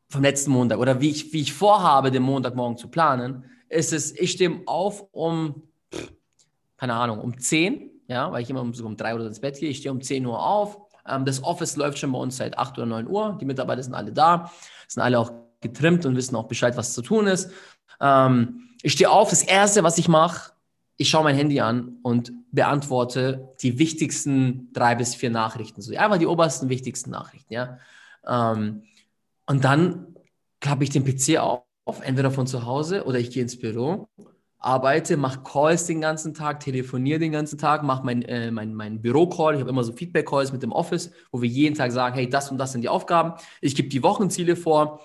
vom 0.09 0.23
letzten 0.23 0.53
Montag 0.53 0.79
oder 0.79 1.01
wie 1.01 1.11
ich, 1.11 1.33
wie 1.33 1.41
ich 1.41 1.53
vorhabe, 1.53 2.11
den 2.11 2.23
Montagmorgen 2.23 2.77
zu 2.77 2.89
planen, 2.89 3.45
ist 3.69 3.93
es, 3.93 4.13
ich 4.13 4.33
stehe 4.33 4.63
auf 4.67 5.07
um, 5.13 5.63
keine 6.77 6.95
Ahnung, 6.95 7.19
um 7.19 7.39
10, 7.39 7.91
ja, 8.07 8.31
weil 8.31 8.43
ich 8.43 8.51
immer 8.51 8.69
so 8.73 8.87
um 8.87 8.97
3 8.97 9.15
Uhr 9.15 9.27
ins 9.27 9.41
Bett 9.41 9.59
gehe. 9.59 9.71
Ich 9.71 9.79
stehe 9.79 9.93
um 9.93 10.01
10 10.01 10.25
Uhr 10.27 10.41
auf. 10.45 10.79
Ähm, 11.09 11.25
das 11.25 11.43
Office 11.43 11.77
läuft 11.77 11.99
schon 11.99 12.13
bei 12.13 12.19
uns 12.19 12.37
seit 12.37 12.57
8 12.57 12.79
oder 12.79 12.87
9 12.87 13.09
Uhr. 13.09 13.37
Die 13.41 13.47
Mitarbeiter 13.47 13.83
sind 13.83 13.95
alle 13.95 14.13
da, 14.13 14.53
sind 14.87 15.03
alle 15.03 15.19
auch 15.19 15.33
getrimmt 15.61 16.05
und 16.07 16.15
wissen 16.15 16.37
auch 16.37 16.47
Bescheid, 16.47 16.77
was 16.77 16.93
zu 16.93 17.03
tun 17.03 17.27
ist. 17.27 17.51
Ähm, 18.01 18.69
ich 18.83 18.93
stehe 18.93 19.11
auf, 19.11 19.31
das 19.31 19.43
Erste, 19.43 19.83
was 19.83 19.99
ich 19.99 20.09
mache, 20.09 20.53
ich 20.97 21.09
schaue 21.09 21.25
mein 21.25 21.37
Handy 21.37 21.61
an 21.61 21.99
und 22.03 22.33
beantworte 22.53 23.49
die 23.61 23.79
wichtigsten 23.79 24.73
drei 24.73 24.95
bis 24.95 25.15
vier 25.15 25.31
Nachrichten. 25.31 25.83
So 25.83 25.97
einfach 25.97 26.19
die 26.19 26.27
obersten, 26.27 26.69
wichtigsten 26.69 27.11
Nachrichten, 27.11 27.53
ja. 27.53 27.79
Ähm, 28.27 28.83
und 29.47 29.65
dann 29.65 30.15
klappe 30.61 30.85
ich 30.85 30.91
den 30.91 31.05
PC 31.05 31.39
auf, 31.39 31.65
entweder 32.03 32.31
von 32.31 32.47
zu 32.47 32.65
Hause 32.65 33.05
oder 33.05 33.19
ich 33.19 33.31
gehe 33.31 33.43
ins 33.43 33.59
Büro, 33.59 34.09
arbeite, 34.59 35.19
mache 35.19 35.41
Calls 35.43 35.87
den 35.87 36.01
ganzen 36.01 36.33
Tag, 36.33 36.61
telefoniere 36.61 37.19
den 37.19 37.33
ganzen 37.33 37.59
Tag, 37.59 37.83
mache 37.83 38.05
mein, 38.05 38.23
äh, 38.23 38.51
mein, 38.51 38.75
mein 38.75 39.03
Büro-Call. 39.03 39.55
Ich 39.55 39.61
habe 39.61 39.71
immer 39.71 39.85
so 39.85 39.93
Feedback-Calls 39.93 40.53
mit 40.53 40.63
dem 40.63 40.73
Office, 40.73 41.11
wo 41.31 41.43
wir 41.43 41.49
jeden 41.49 41.75
Tag 41.75 41.93
sagen, 41.93 42.15
hey, 42.15 42.29
das 42.29 42.51
und 42.51 42.57
das 42.57 42.73
sind 42.73 42.81
die 42.81 42.89
Aufgaben. 42.89 43.35
Ich 43.61 43.75
gebe 43.75 43.89
die 43.89 44.03
Wochenziele 44.03 44.57
vor 44.57 45.05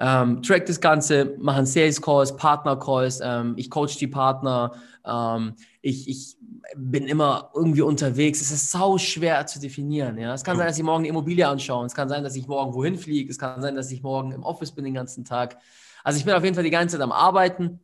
ähm, 0.00 0.42
track 0.42 0.64
das 0.66 0.80
Ganze, 0.80 1.36
machen 1.38 1.66
Sales 1.66 2.00
Calls, 2.00 2.34
Partner 2.34 2.76
Calls, 2.76 3.20
ähm, 3.22 3.54
ich 3.56 3.70
coach 3.70 3.98
die 3.98 4.06
Partner, 4.06 4.72
ähm, 5.04 5.54
ich, 5.82 6.08
ich 6.08 6.36
bin 6.74 7.06
immer 7.06 7.50
irgendwie 7.54 7.82
unterwegs. 7.82 8.40
Es 8.40 8.50
ist 8.50 8.70
sau 8.70 8.96
schwer 8.98 9.46
zu 9.46 9.60
definieren. 9.60 10.18
Ja? 10.18 10.32
Es 10.32 10.42
kann 10.42 10.56
sein, 10.56 10.66
dass 10.66 10.78
ich 10.78 10.84
morgen 10.84 11.00
eine 11.00 11.08
Immobilie 11.08 11.46
anschaue. 11.46 11.84
Es 11.84 11.94
kann 11.94 12.08
sein, 12.08 12.24
dass 12.24 12.34
ich 12.36 12.46
morgen 12.46 12.74
wohin 12.74 12.96
fliege. 12.96 13.30
Es 13.30 13.38
kann 13.38 13.60
sein, 13.60 13.74
dass 13.74 13.90
ich 13.90 14.02
morgen 14.02 14.32
im 14.32 14.42
Office 14.42 14.72
bin 14.72 14.84
den 14.84 14.94
ganzen 14.94 15.24
Tag. 15.24 15.58
Also 16.02 16.18
ich 16.18 16.24
bin 16.24 16.34
auf 16.34 16.44
jeden 16.44 16.54
Fall 16.54 16.64
die 16.64 16.70
ganze 16.70 16.96
Zeit 16.96 17.02
am 17.02 17.12
Arbeiten. 17.12 17.80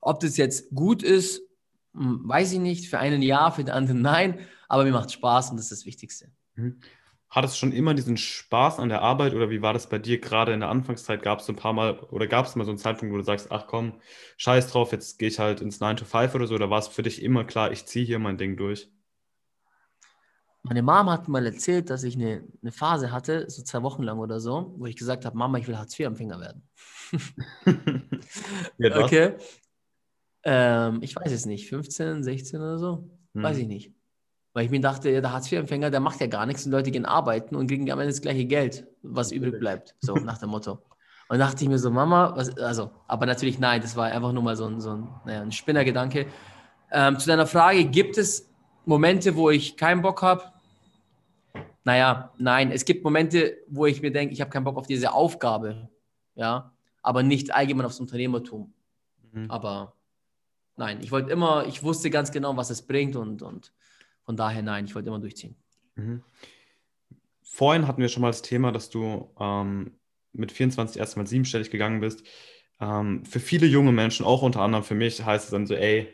Ob 0.00 0.20
das 0.20 0.36
jetzt 0.36 0.70
gut 0.74 1.02
ist, 1.02 1.42
hm, 1.94 2.22
weiß 2.24 2.52
ich 2.52 2.60
nicht. 2.60 2.88
Für 2.88 2.98
einen 2.98 3.22
ja, 3.22 3.50
für 3.50 3.62
den 3.62 3.74
anderen 3.74 4.02
nein. 4.02 4.40
Aber 4.68 4.84
mir 4.84 4.92
macht 4.92 5.12
Spaß 5.12 5.50
und 5.50 5.56
das 5.56 5.66
ist 5.66 5.80
das 5.80 5.86
Wichtigste. 5.86 6.30
Mhm. 6.54 6.80
Hattest 7.30 7.54
du 7.54 7.58
schon 7.58 7.72
immer 7.72 7.92
diesen 7.92 8.16
Spaß 8.16 8.78
an 8.78 8.88
der 8.88 9.02
Arbeit 9.02 9.34
oder 9.34 9.50
wie 9.50 9.60
war 9.60 9.74
das 9.74 9.88
bei 9.88 9.98
dir 9.98 10.18
gerade 10.18 10.54
in 10.54 10.60
der 10.60 10.70
Anfangszeit? 10.70 11.22
Gab 11.22 11.40
es 11.40 11.48
ein 11.48 11.56
paar 11.56 11.74
Mal 11.74 11.98
oder 12.10 12.26
gab 12.26 12.46
es 12.46 12.56
mal 12.56 12.64
so 12.64 12.70
einen 12.70 12.78
Zeitpunkt, 12.78 13.12
wo 13.12 13.18
du 13.18 13.24
sagst, 13.24 13.52
ach 13.52 13.66
komm, 13.66 14.00
scheiß 14.38 14.70
drauf, 14.70 14.92
jetzt 14.92 15.18
gehe 15.18 15.28
ich 15.28 15.38
halt 15.38 15.60
ins 15.60 15.80
9 15.80 15.98
to 15.98 16.06
5 16.06 16.34
oder 16.34 16.46
so? 16.46 16.54
Oder 16.54 16.70
war 16.70 16.78
es 16.78 16.88
für 16.88 17.02
dich 17.02 17.22
immer 17.22 17.44
klar, 17.44 17.70
ich 17.70 17.84
ziehe 17.84 18.06
hier 18.06 18.18
mein 18.18 18.38
Ding 18.38 18.56
durch? 18.56 18.90
Meine 20.62 20.82
Mom 20.82 21.10
hat 21.10 21.28
mal 21.28 21.44
erzählt, 21.46 21.90
dass 21.90 22.02
ich 22.02 22.16
eine, 22.16 22.44
eine 22.62 22.72
Phase 22.72 23.12
hatte, 23.12 23.48
so 23.48 23.62
zwei 23.62 23.82
Wochen 23.82 24.02
lang 24.02 24.18
oder 24.18 24.40
so, 24.40 24.74
wo 24.76 24.86
ich 24.86 24.96
gesagt 24.96 25.24
habe, 25.24 25.36
Mama, 25.36 25.58
ich 25.58 25.68
will 25.68 25.78
Hartz-IV-Empfänger 25.78 26.40
werden. 26.40 26.68
ja, 28.78 29.04
okay. 29.04 29.36
Ähm, 30.44 30.98
ich 31.02 31.14
weiß 31.14 31.30
es 31.30 31.46
nicht, 31.46 31.68
15, 31.68 32.22
16 32.22 32.60
oder 32.60 32.78
so, 32.78 33.10
hm. 33.34 33.42
weiß 33.42 33.58
ich 33.58 33.66
nicht. 33.66 33.97
Weil 34.58 34.64
ich 34.64 34.72
mir 34.72 34.80
dachte, 34.80 35.12
der 35.12 35.32
Hartz-IV-Empfänger, 35.32 35.88
der 35.88 36.00
macht 36.00 36.20
ja 36.20 36.26
gar 36.26 36.44
nichts 36.44 36.66
und 36.66 36.72
Leute 36.72 36.90
gehen 36.90 37.06
arbeiten 37.06 37.54
und 37.54 37.68
kriegen 37.68 37.88
am 37.92 38.00
Ende 38.00 38.10
das 38.10 38.20
gleiche 38.20 38.44
Geld, 38.44 38.88
was 39.02 39.30
übrig 39.30 39.60
bleibt. 39.60 39.94
So 40.00 40.14
nach 40.16 40.38
dem 40.38 40.50
Motto. 40.50 40.82
Und 41.28 41.38
dachte 41.38 41.62
ich 41.62 41.70
mir 41.70 41.78
so, 41.78 41.92
Mama, 41.92 42.32
was, 42.34 42.58
also, 42.58 42.90
aber 43.06 43.24
natürlich 43.26 43.60
nein, 43.60 43.80
das 43.80 43.94
war 43.94 44.06
einfach 44.06 44.32
nur 44.32 44.42
mal 44.42 44.56
so 44.56 44.66
ein, 44.66 44.80
so 44.80 44.94
ein, 44.94 45.08
naja, 45.24 45.42
ein 45.42 45.52
Spinnergedanke. 45.52 46.26
Ähm, 46.90 47.20
zu 47.20 47.28
deiner 47.28 47.46
Frage, 47.46 47.84
gibt 47.84 48.18
es 48.18 48.50
Momente, 48.84 49.36
wo 49.36 49.48
ich 49.48 49.76
keinen 49.76 50.02
Bock 50.02 50.22
habe? 50.22 50.42
Naja, 51.84 52.32
nein, 52.36 52.72
es 52.72 52.84
gibt 52.84 53.04
Momente, 53.04 53.58
wo 53.68 53.86
ich 53.86 54.02
mir 54.02 54.10
denke, 54.10 54.34
ich 54.34 54.40
habe 54.40 54.50
keinen 54.50 54.64
Bock 54.64 54.76
auf 54.76 54.88
diese 54.88 55.12
Aufgabe, 55.12 55.88
ja, 56.34 56.72
aber 57.00 57.22
nicht 57.22 57.54
allgemein 57.54 57.86
aufs 57.86 58.00
Unternehmertum. 58.00 58.74
Mhm. 59.30 59.52
Aber 59.52 59.94
nein, 60.74 60.98
ich 61.00 61.12
wollte 61.12 61.30
immer, 61.30 61.64
ich 61.68 61.84
wusste 61.84 62.10
ganz 62.10 62.32
genau, 62.32 62.56
was 62.56 62.70
es 62.70 62.82
bringt 62.82 63.14
und, 63.14 63.42
und 63.42 63.72
von 64.28 64.36
daher 64.36 64.60
nein, 64.60 64.84
ich 64.84 64.94
wollte 64.94 65.08
immer 65.08 65.20
durchziehen. 65.20 65.56
Mhm. 65.94 66.22
Vorhin 67.40 67.88
hatten 67.88 68.02
wir 68.02 68.10
schon 68.10 68.20
mal 68.20 68.28
das 68.28 68.42
Thema, 68.42 68.72
dass 68.72 68.90
du 68.90 69.34
ähm, 69.40 69.98
mit 70.34 70.52
24 70.52 71.00
erstmal 71.00 71.26
siebenstellig 71.26 71.70
gegangen 71.70 72.00
bist. 72.00 72.26
Ähm, 72.78 73.24
für 73.24 73.40
viele 73.40 73.66
junge 73.66 73.90
Menschen, 73.90 74.26
auch 74.26 74.42
unter 74.42 74.60
anderem 74.60 74.84
für 74.84 74.94
mich, 74.94 75.24
heißt 75.24 75.46
es 75.46 75.50
dann 75.50 75.66
so, 75.66 75.72
ey, 75.72 76.12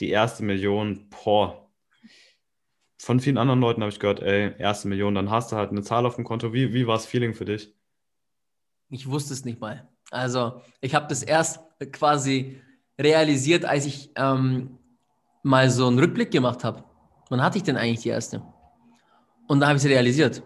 die 0.00 0.08
erste 0.08 0.42
Million, 0.42 1.08
boah. 1.08 1.70
Von 2.98 3.20
vielen 3.20 3.38
anderen 3.38 3.60
Leuten 3.60 3.80
habe 3.82 3.92
ich 3.92 4.00
gehört, 4.00 4.18
ey, 4.22 4.56
erste 4.58 4.88
Million, 4.88 5.14
dann 5.14 5.30
hast 5.30 5.52
du 5.52 5.56
halt 5.56 5.70
eine 5.70 5.82
Zahl 5.82 6.04
auf 6.04 6.16
dem 6.16 6.24
Konto. 6.24 6.52
Wie, 6.52 6.74
wie 6.74 6.88
war 6.88 6.96
das 6.96 7.06
Feeling 7.06 7.32
für 7.32 7.44
dich? 7.44 7.72
Ich 8.88 9.08
wusste 9.08 9.34
es 9.34 9.44
nicht 9.44 9.60
mal. 9.60 9.88
Also 10.10 10.62
ich 10.80 10.96
habe 10.96 11.06
das 11.06 11.22
erst 11.22 11.60
quasi 11.92 12.60
realisiert, 12.98 13.64
als 13.64 13.86
ich 13.86 14.10
ähm, 14.16 14.80
mal 15.44 15.70
so 15.70 15.86
einen 15.86 16.00
Rückblick 16.00 16.32
gemacht 16.32 16.64
habe. 16.64 16.90
Wann 17.32 17.42
hatte 17.42 17.56
ich 17.56 17.64
denn 17.64 17.78
eigentlich 17.78 18.00
die 18.00 18.10
erste? 18.10 18.42
Und 19.48 19.60
da 19.60 19.68
habe 19.68 19.78
ich 19.78 19.82
es 19.82 19.88
realisiert. 19.88 20.42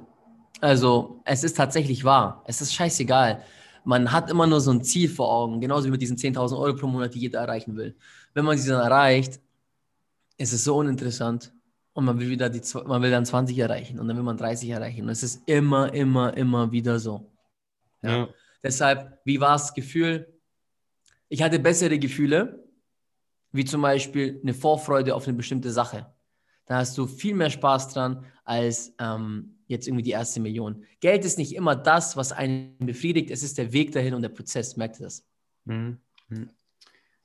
Also, 0.61 1.20
es 1.25 1.42
ist 1.42 1.57
tatsächlich 1.57 2.05
wahr. 2.05 2.44
Es 2.46 2.61
ist 2.61 2.72
scheißegal. 2.72 3.42
Man 3.85 4.12
hat 4.12 4.31
immer 4.31 4.46
nur 4.46 4.61
so 4.61 4.70
ein 4.70 4.85
Ziel 4.85 5.09
vor 5.09 5.33
Augen, 5.33 5.61
genauso 5.61 5.87
wie 5.87 5.90
mit 5.90 6.01
diesen 6.01 6.16
10.000 6.16 6.57
Euro 6.57 6.77
pro 6.77 6.87
Monat, 6.87 7.12
die 7.12 7.18
jeder 7.18 7.40
erreichen 7.40 7.75
will. 7.75 7.96
Wenn 8.35 8.44
man 8.44 8.57
sie 8.57 8.68
dann 8.68 8.81
erreicht, 8.81 9.40
ist 10.37 10.53
es 10.53 10.62
so 10.62 10.77
uninteressant 10.77 11.53
und 11.92 12.05
man 12.05 12.20
will 12.20 12.29
wieder 12.29 12.49
die, 12.49 12.62
man 12.87 13.03
will 13.03 13.11
dann 13.11 13.27
20 13.27 13.59
erreichen 13.59 13.99
und 13.99 14.07
dann 14.07 14.16
will 14.16 14.22
man 14.22 14.37
30 14.37 14.70
erreichen. 14.70 15.03
Und 15.03 15.09
es 15.09 15.25
ist 15.25 15.42
immer, 15.46 15.92
immer, 15.92 16.37
immer 16.37 16.70
wieder 16.70 17.01
so. 17.01 17.33
Ja. 18.03 18.11
ja. 18.11 18.29
Deshalb, 18.62 19.18
wie 19.25 19.40
war 19.40 19.55
das 19.55 19.75
Gefühl? 19.75 20.33
Ich 21.29 21.42
hatte 21.42 21.59
bessere 21.59 21.99
Gefühle, 21.99 22.64
wie 23.51 23.64
zum 23.64 23.83
Beispiel 23.83 24.38
eine 24.40 24.55
Vorfreude 24.55 25.16
auf 25.16 25.27
eine 25.27 25.37
bestimmte 25.37 25.72
Sache. 25.72 26.07
Da 26.66 26.79
hast 26.79 26.98
du 26.98 27.07
viel 27.07 27.35
mehr 27.35 27.50
Spaß 27.50 27.88
dran 27.88 28.24
als 28.44 28.94
ähm, 28.98 29.57
jetzt 29.66 29.87
irgendwie 29.87 30.02
die 30.02 30.11
erste 30.11 30.40
Million. 30.40 30.85
Geld 31.00 31.24
ist 31.24 31.38
nicht 31.38 31.55
immer 31.55 31.74
das, 31.74 32.16
was 32.16 32.33
einen 32.33 32.76
befriedigt. 32.79 33.31
Es 33.31 33.42
ist 33.42 33.59
der 33.59 33.72
Weg 33.72 33.92
dahin 33.92 34.14
und 34.14 34.22
der 34.22 34.29
Prozess. 34.29 34.76
Merkt 34.76 35.00
ihr 35.00 35.05
das? 35.05 35.26
Mhm. 35.64 35.98
mhm. 36.29 36.50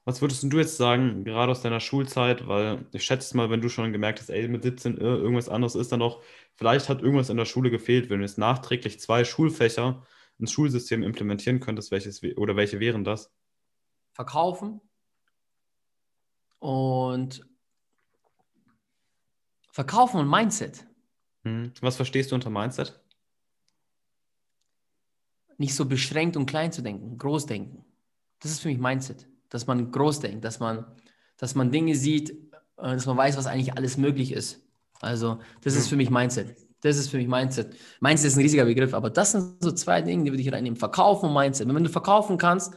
Was 0.04 0.20
würdest 0.20 0.44
du 0.44 0.58
jetzt 0.58 0.78
sagen, 0.78 1.24
gerade 1.24 1.52
aus 1.52 1.62
deiner 1.62 1.80
Schulzeit? 1.80 2.48
Weil 2.48 2.86
ich 2.92 3.04
schätze 3.04 3.38
mal, 3.38 3.52
wenn 3.52 3.62
du 3.62 3.70
schon 3.70 3.94
gemerkt 3.94 4.20
hast, 4.20 4.30
ey, 4.30 4.48
mit 4.48 4.64
17 4.64 4.98
äh, 4.98 5.02
irgendwas 5.02 5.48
anderes 5.48 5.76
ist 5.76 5.92
da 5.92 5.98
noch, 5.98 6.24
vielleicht 6.56 6.90
hat 6.90 7.04
irgendwas 7.04 7.30
in 7.30 7.38
der 7.38 7.46
Schule 7.46 7.70
gefehlt, 7.70 8.10
wenn 8.10 8.18
du 8.18 8.26
jetzt 8.26 8.40
nachträglich 8.40 9.00
zwei 9.00 9.24
Schulfächer 9.24 10.04
ins 10.40 10.52
Schulsystem 10.52 11.04
implementieren 11.04 11.60
könntest, 11.60 11.92
welches 11.92 12.24
oder 12.36 12.56
welche 12.56 12.80
wären 12.80 13.04
das? 13.04 13.32
Verkaufen 14.14 14.82
und 16.58 17.46
Verkaufen 19.72 20.20
und 20.20 20.30
Mindset. 20.30 20.86
Hm. 21.44 21.74
Was 21.82 21.96
verstehst 21.96 22.32
du 22.32 22.36
unter 22.36 22.50
Mindset? 22.50 23.00
Nicht 25.58 25.76
so 25.76 25.86
beschränkt 25.86 26.38
und 26.38 26.46
klein 26.46 26.72
zu 26.72 26.82
denken, 26.82 27.18
groß 27.18 27.46
denken. 27.46 27.86
Das 28.40 28.52
ist 28.52 28.62
für 28.62 28.68
mich 28.68 28.80
Mindset 28.80 29.28
dass 29.52 29.68
man 29.68 29.92
groß 29.92 30.22
denkt, 30.22 30.44
dass 30.44 30.60
man, 30.60 30.86
dass 31.38 31.54
man 31.54 31.72
Dinge 31.72 31.94
sieht, 31.94 32.32
äh, 32.32 32.94
dass 32.94 33.06
man 33.06 33.18
weiß, 33.18 33.38
was 33.38 33.46
eigentlich 33.46 33.78
alles 33.78 33.98
möglich 33.98 34.32
ist. 34.32 34.62
Also, 35.02 35.40
das 35.64 35.76
ist 35.76 35.88
für 35.88 35.96
mich 35.96 36.10
Mindset. 36.10 36.56
Das 36.82 36.98
ist 36.98 37.10
für 37.10 37.18
mich 37.18 37.28
Mindset. 37.28 37.76
Mindset 38.00 38.28
ist 38.28 38.38
ein 38.38 38.42
riesiger 38.42 38.66
Begriff, 38.66 38.96
aber 38.96 39.12
das 39.12 39.34
sind 39.34 39.62
so 39.62 39.72
zwei 39.72 40.02
Dinge, 40.02 40.24
die 40.24 40.32
würde 40.32 40.42
ich 40.42 40.52
reinnehmen. 40.52 40.80
Verkaufen 40.80 41.28
und 41.28 41.36
Mindset. 41.36 41.68
wenn 41.68 41.84
du 41.84 41.90
verkaufen 41.90 42.38
kannst, 42.38 42.74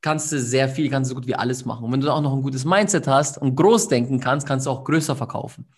kannst 0.00 0.32
du 0.32 0.40
sehr 0.40 0.68
viel, 0.68 0.90
kannst 0.90 1.10
du 1.10 1.14
so 1.14 1.20
gut 1.20 1.28
wie 1.28 1.34
alles 1.34 1.64
machen. 1.64 1.84
Und 1.84 1.92
wenn 1.92 2.00
du 2.00 2.10
auch 2.10 2.22
noch 2.22 2.32
ein 2.32 2.42
gutes 2.42 2.64
Mindset 2.64 3.06
hast 3.06 3.38
und 3.38 3.54
groß 3.54 3.88
denken 3.88 4.18
kannst, 4.18 4.48
kannst 4.48 4.66
du 4.66 4.70
auch 4.70 4.84
größer 4.84 5.14
verkaufen. 5.14 5.68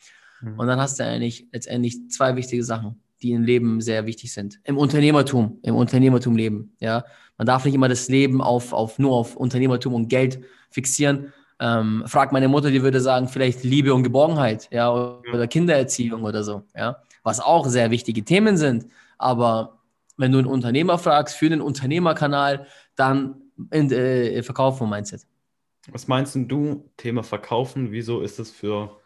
Mhm. 0.43 0.59
Und 0.59 0.67
dann 0.67 0.81
hast 0.81 0.99
du 0.99 1.05
eigentlich 1.05 1.47
letztendlich 1.53 2.11
zwei 2.11 2.37
wichtige 2.37 2.65
Sachen, 2.65 3.01
die 3.23 3.33
im 3.33 3.43
Leben 3.43 3.81
sehr 3.81 4.05
wichtig 4.07 4.33
sind. 4.33 4.61
Im 4.65 4.77
Unternehmertum, 4.77 5.59
im 5.63 5.77
Unternehmertum 5.77 6.37
leben. 6.37 6.77
Ja, 6.81 7.05
man 7.39 7.47
darf 7.47 7.65
nicht 7.65 7.75
immer 7.75 7.89
das 7.89 8.09
Leben 8.09 8.43
auf, 8.43 8.73
auf, 8.73 8.99
nur 8.99 9.13
auf 9.13 9.37
Unternehmertum 9.37 9.95
und 9.95 10.09
Geld 10.09 10.41
fixieren. 10.71 11.33
Ähm, 11.61 12.03
frag 12.07 12.33
meine 12.33 12.49
Mutter, 12.49 12.71
die 12.71 12.83
würde 12.83 13.01
sagen, 13.01 13.29
vielleicht 13.29 13.63
Liebe 13.63 13.95
und 13.95 14.03
Geborgenheit, 14.03 14.69
ja, 14.73 14.93
oder 14.93 15.47
Kindererziehung 15.47 16.25
oder 16.25 16.43
so, 16.43 16.65
ja, 16.77 16.97
was 17.23 17.39
auch 17.39 17.67
sehr 17.67 17.91
wichtige 17.93 18.25
Themen 18.25 18.57
sind. 18.57 18.87
Aber 19.17 19.79
wenn 20.17 20.33
du 20.33 20.39
einen 20.39 20.49
Unternehmer 20.49 20.99
fragst 20.99 21.37
für 21.37 21.49
den 21.49 21.61
Unternehmerkanal, 21.61 22.67
dann 22.97 23.37
in, 23.71 23.91
äh, 23.93 24.43
Verkauf 24.43 24.79
von 24.79 24.91
Mindset. 24.91 25.27
Was 25.91 26.09
meinst 26.09 26.35
du, 26.35 26.91
Thema 26.97 27.23
Verkaufen, 27.23 27.93
wieso 27.93 28.21
ist 28.21 28.39
es 28.39 28.51
für 28.51 29.01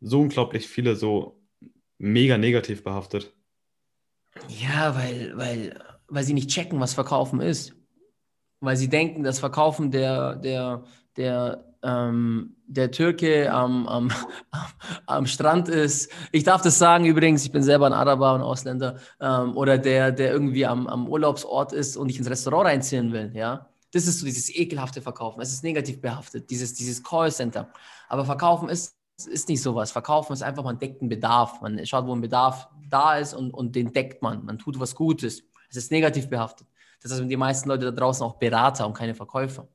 so 0.00 0.20
unglaublich 0.20 0.68
viele 0.68 0.96
so 0.96 1.40
mega 1.98 2.38
negativ 2.38 2.82
behaftet? 2.82 3.34
Ja, 4.48 4.94
weil, 4.96 5.36
weil, 5.36 5.82
weil 6.08 6.24
sie 6.24 6.34
nicht 6.34 6.50
checken, 6.50 6.80
was 6.80 6.94
Verkaufen 6.94 7.40
ist 7.40 7.74
weil 8.60 8.76
sie 8.76 8.88
denken, 8.88 9.22
das 9.22 9.40
Verkaufen 9.40 9.90
der, 9.90 10.36
der, 10.36 10.84
der, 11.16 11.64
ähm, 11.82 12.56
der 12.66 12.90
Türke 12.90 13.50
am, 13.52 13.88
am, 13.88 14.12
am 15.06 15.26
Strand 15.26 15.68
ist. 15.68 16.12
Ich 16.30 16.44
darf 16.44 16.62
das 16.62 16.78
sagen 16.78 17.06
übrigens, 17.06 17.44
ich 17.44 17.52
bin 17.52 17.62
selber 17.62 17.86
ein 17.86 17.92
Araber 17.92 18.34
und 18.34 18.42
Ausländer. 18.42 18.98
Ähm, 19.20 19.56
oder 19.56 19.78
der, 19.78 20.12
der 20.12 20.30
irgendwie 20.30 20.66
am, 20.66 20.86
am 20.86 21.08
Urlaubsort 21.08 21.72
ist 21.72 21.96
und 21.96 22.08
dich 22.08 22.18
ins 22.18 22.30
Restaurant 22.30 22.66
reinziehen 22.66 23.12
will. 23.12 23.32
Ja? 23.34 23.70
Das 23.92 24.06
ist 24.06 24.20
so 24.20 24.26
dieses 24.26 24.54
ekelhafte 24.54 25.00
Verkaufen. 25.00 25.40
Es 25.40 25.52
ist 25.52 25.64
negativ 25.64 26.00
behaftet, 26.00 26.50
dieses, 26.50 26.74
dieses 26.74 27.02
Callcenter. 27.02 27.72
Aber 28.08 28.24
Verkaufen 28.24 28.68
ist, 28.68 28.94
ist 29.26 29.48
nicht 29.48 29.62
sowas. 29.62 29.92
Verkaufen 29.92 30.32
ist 30.32 30.42
einfach, 30.42 30.64
man 30.64 30.78
deckt 30.78 31.00
einen 31.00 31.08
Bedarf. 31.08 31.60
Man 31.60 31.84
schaut, 31.86 32.06
wo 32.06 32.14
ein 32.14 32.20
Bedarf 32.20 32.68
da 32.88 33.16
ist 33.16 33.34
und, 33.34 33.52
und 33.52 33.74
den 33.74 33.92
deckt 33.92 34.22
man. 34.22 34.44
Man 34.44 34.58
tut 34.58 34.78
was 34.78 34.94
Gutes. 34.94 35.42
Es 35.68 35.76
ist 35.76 35.90
negativ 35.90 36.28
behaftet. 36.28 36.66
Das 37.02 37.12
heißt, 37.12 37.22
die 37.28 37.36
meisten 37.36 37.68
Leute 37.68 37.86
da 37.86 37.90
draußen 37.92 38.24
auch 38.24 38.34
Berater 38.34 38.86
und 38.86 38.94
keine 38.94 39.14
Verkäufer. 39.14 39.68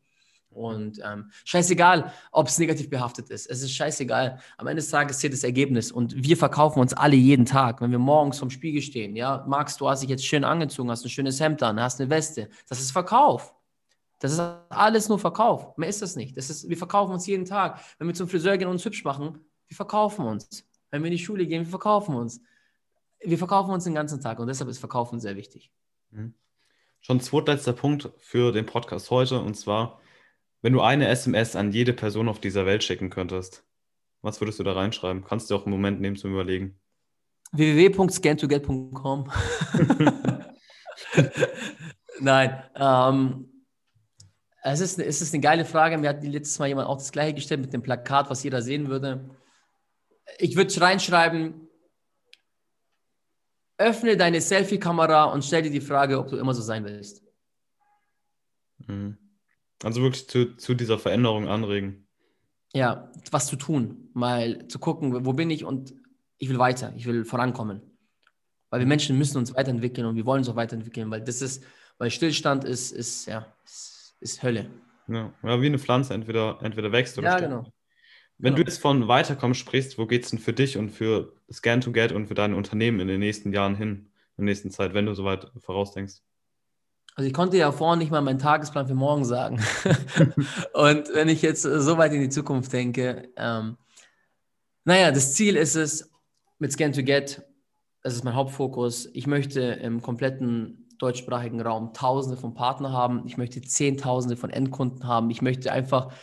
Und 0.55 1.01
ähm, 1.03 1.31
scheißegal, 1.43 2.13
ob 2.31 2.47
es 2.47 2.57
negativ 2.57 2.89
behaftet 2.89 3.29
ist. 3.29 3.49
Es 3.49 3.61
ist 3.61 3.73
scheißegal. 3.73 4.39
Am 4.57 4.67
Ende 4.67 4.81
des 4.81 4.89
Tages 4.89 5.19
zählt 5.19 5.33
das 5.33 5.43
Ergebnis. 5.43 5.91
Und 5.91 6.15
wir 6.15 6.37
verkaufen 6.37 6.79
uns 6.79 6.93
alle 6.93 7.15
jeden 7.15 7.45
Tag. 7.45 7.81
Wenn 7.81 7.91
wir 7.91 7.99
morgens 7.99 8.39
vom 8.39 8.49
Spiegel 8.49 8.81
stehen, 8.81 9.15
ja, 9.15 9.43
Max, 9.47 9.75
du 9.75 9.89
hast 9.89 10.01
dich 10.01 10.09
jetzt 10.09 10.25
schön 10.25 10.45
angezogen, 10.45 10.89
hast 10.89 11.03
ein 11.03 11.09
schönes 11.09 11.39
Hemd 11.41 11.61
an, 11.61 11.79
hast 11.81 11.99
eine 11.99 12.09
Weste. 12.09 12.49
Das 12.69 12.79
ist 12.79 12.91
Verkauf. 12.91 13.54
Das 14.25 14.33
ist 14.33 14.39
alles 14.69 15.09
nur 15.09 15.19
Verkauf. 15.19 15.77
Mehr 15.77 15.89
ist 15.89 16.01
das 16.01 16.15
nicht. 16.15 16.37
Das 16.37 16.49
ist, 16.49 16.69
wir 16.69 16.77
verkaufen 16.77 17.13
uns 17.13 17.25
jeden 17.27 17.45
Tag. 17.45 17.79
Wenn 17.97 18.07
wir 18.07 18.13
zum 18.13 18.27
Friseur 18.27 18.57
gehen 18.57 18.67
und 18.67 18.73
uns 18.73 18.85
hübsch 18.85 19.03
machen, 19.03 19.39
wir 19.67 19.75
verkaufen 19.75 20.25
uns. 20.25 20.67
Wenn 20.91 21.01
wir 21.03 21.07
in 21.07 21.17
die 21.17 21.23
Schule 21.23 21.45
gehen, 21.45 21.63
wir 21.63 21.69
verkaufen 21.69 22.15
uns. 22.15 22.41
Wir 23.19 23.37
verkaufen 23.37 23.71
uns 23.71 23.83
den 23.85 23.95
ganzen 23.95 24.21
Tag 24.21 24.39
und 24.39 24.47
deshalb 24.47 24.69
ist 24.69 24.79
Verkaufen 24.79 25.19
sehr 25.19 25.35
wichtig. 25.35 25.71
Mhm 26.11 26.35
schon 27.05 27.19
zweitletzter 27.19 27.73
Punkt 27.73 28.09
für 28.17 28.51
den 28.51 28.65
Podcast 28.65 29.11
heute. 29.11 29.39
Und 29.39 29.53
zwar, 29.53 30.01
wenn 30.63 30.73
du 30.73 30.81
eine 30.81 31.07
SMS 31.07 31.55
an 31.55 31.71
jede 31.71 31.93
Person 31.93 32.27
auf 32.27 32.39
dieser 32.39 32.65
Welt 32.65 32.83
schicken 32.83 33.11
könntest, 33.11 33.63
was 34.23 34.41
würdest 34.41 34.57
du 34.57 34.63
da 34.63 34.73
reinschreiben? 34.73 35.23
Kannst 35.23 35.51
du 35.51 35.55
auch 35.55 35.65
einen 35.65 35.71
Moment 35.71 36.01
nehmen 36.01 36.15
zum 36.15 36.31
Überlegen. 36.33 36.79
www.scantoget.com 37.51 39.31
Nein. 42.19 42.63
Ähm, 42.75 43.54
es, 44.71 44.81
ist, 44.81 44.99
es 44.99 45.21
ist 45.21 45.33
eine 45.33 45.41
geile 45.41 45.65
Frage. 45.65 45.97
Mir 45.97 46.09
hat 46.09 46.23
letztes 46.23 46.57
Mal 46.59 46.67
jemand 46.67 46.87
auch 46.87 46.97
das 46.97 47.11
gleiche 47.11 47.35
gestellt 47.35 47.61
mit 47.61 47.73
dem 47.73 47.83
Plakat, 47.83 48.29
was 48.29 48.43
jeder 48.43 48.61
sehen 48.61 48.89
würde. 48.89 49.29
Ich 50.39 50.55
würde 50.55 50.81
reinschreiben, 50.81 51.67
öffne 53.77 54.17
deine 54.17 54.41
Selfie-Kamera 54.41 55.25
und 55.25 55.45
stell 55.45 55.61
dir 55.61 55.69
die 55.69 55.81
Frage, 55.81 56.17
ob 56.17 56.29
du 56.29 56.37
immer 56.37 56.53
so 56.53 56.61
sein 56.61 56.83
willst. 56.83 57.23
Mhm. 58.87 59.17
Also 59.83 60.01
wirklich 60.01 60.27
zu, 60.27 60.55
zu 60.57 60.73
dieser 60.73 60.97
Veränderung 60.97 61.47
anregen. 61.47 62.07
Ja, 62.73 63.11
was 63.31 63.47
zu 63.47 63.57
tun, 63.57 64.09
mal 64.13 64.67
zu 64.67 64.79
gucken, 64.79 65.25
wo 65.25 65.33
bin 65.33 65.49
ich 65.51 65.63
und 65.63 65.93
ich 66.37 66.49
will 66.49 66.57
weiter, 66.59 66.91
ich 66.95 67.05
will 67.05 67.23
vorankommen. 67.23 67.81
Weil 68.69 68.79
wir 68.79 68.87
Menschen 68.87 69.17
müssen 69.17 69.37
uns 69.37 69.53
weiterentwickeln 69.53 70.07
und 70.07 70.15
wir 70.15 70.25
wollen 70.25 70.39
uns 70.39 70.49
auch 70.49 70.55
weiterentwickeln, 70.55 71.11
weil 71.11 71.21
das 71.21 71.41
ist, 71.41 71.63
weil 71.99 72.09
Stillstand 72.09 72.63
ist, 72.63 72.91
ist, 72.91 73.27
ja, 73.27 73.53
ist, 73.63 73.94
ist 74.25 74.43
Hölle. 74.43 74.69
Ja, 75.07 75.31
ja, 75.43 75.61
wie 75.61 75.67
eine 75.67 75.79
Pflanze, 75.79 76.13
entweder, 76.13 76.57
entweder 76.61 76.91
wächst 76.91 77.17
oder 77.17 77.27
Ja, 77.27 77.37
stirbt. 77.37 77.51
genau. 77.51 77.71
Wenn 78.37 78.55
genau. 78.55 78.63
du 78.63 78.69
jetzt 78.69 78.81
von 78.81 79.07
Weiterkommen 79.07 79.55
sprichst, 79.55 79.97
wo 79.97 80.07
geht 80.07 80.23
es 80.25 80.31
denn 80.31 80.39
für 80.39 80.51
dich 80.51 80.77
und 80.77 80.89
für 80.89 81.33
Scan 81.49 81.79
to 81.79 81.91
Get 81.91 82.11
und 82.11 82.27
für 82.27 82.33
dein 82.33 82.53
Unternehmen 82.53 82.99
in 82.99 83.07
den 83.07 83.19
nächsten 83.19 83.53
Jahren 83.53 83.75
hin, 83.75 84.09
in 84.37 84.45
der 84.45 84.45
nächsten 84.45 84.71
Zeit, 84.71 84.93
wenn 84.93 85.05
du 85.05 85.13
so 85.13 85.23
weit 85.23 85.51
vorausdenkst? 85.57 86.21
Also 87.15 87.27
ich 87.27 87.33
konnte 87.33 87.55
ja 87.55 87.71
vorhin 87.71 87.99
nicht 87.99 88.11
mal 88.11 88.21
meinen 88.21 88.39
Tagesplan 88.39 88.87
für 88.87 88.95
morgen 88.95 89.23
sagen. 89.23 89.63
und 90.73 91.13
wenn 91.13 91.29
ich 91.29 91.41
jetzt 91.43 91.61
so 91.61 91.97
weit 91.97 92.11
in 92.11 92.19
die 92.19 92.29
Zukunft 92.29 92.73
denke, 92.73 93.29
ähm, 93.37 93.77
naja, 94.83 95.11
das 95.11 95.33
Ziel 95.33 95.55
ist 95.55 95.75
es 95.75 96.11
mit 96.59 96.73
Scan 96.73 96.91
to 96.91 97.03
Get, 97.03 97.41
das 98.01 98.15
ist 98.15 98.23
mein 98.23 98.35
Hauptfokus. 98.35 99.09
Ich 99.13 99.27
möchte 99.27 99.61
im 99.61 100.01
kompletten 100.01 100.84
deutschsprachigen 100.97 101.61
Raum 101.61 101.93
Tausende 101.93 102.37
von 102.37 102.53
Partnern 102.53 102.93
haben. 102.93 103.23
Ich 103.25 103.37
möchte 103.37 103.61
Zehntausende 103.61 104.37
von 104.37 104.49
Endkunden 104.49 105.07
haben. 105.07 105.29
Ich 105.29 105.41
möchte 105.41 105.71
einfach 105.71 106.13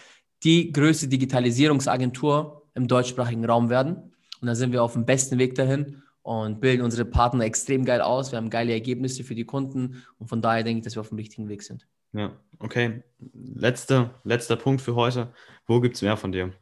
die 0.43 0.73
größte 0.73 1.09
Digitalisierungsagentur 1.09 2.69
im 2.75 2.89
deutschsprachigen 2.89 3.45
Raum 3.45 3.71
werden. 3.71 4.13
Und 4.41 4.49
da 4.49 4.55
sind 4.55 4.73
wir 4.73 4.83
auf 4.83 4.95
dem 4.95 5.05
besten 5.05 5.39
Weg 5.39 5.55
dahin 5.55 6.03
und 6.23 6.61
bilden 6.61 6.83
unsere 6.83 7.05
Partner 7.05 7.45
extrem 7.45 7.85
geil 7.85 8.01
aus. 8.01 8.33
Wir 8.33 8.39
haben 8.39 8.51
geile 8.51 8.73
Ergebnisse 8.73 9.25
für 9.25 9.35
die 9.35 9.45
Kunden 9.45 10.03
und 10.19 10.29
von 10.29 10.41
daher 10.41 10.63
denke 10.63 10.79
ich, 10.79 10.85
dass 10.85 10.97
wir 10.97 11.01
auf 11.01 11.09
dem 11.09 11.19
richtigen 11.19 11.49
Weg 11.49 11.63
sind. 11.63 11.87
Ja, 12.13 12.33
okay. 12.59 13.03
Letzter, 13.33 14.21
letzter 14.25 14.57
Punkt 14.57 14.83
für 14.83 14.95
heute. 14.95 15.33
Wo 15.67 15.81
gibt 15.81 15.97
es 15.97 16.03
mehr 16.03 16.17
von 16.17 16.33
dir? 16.33 16.53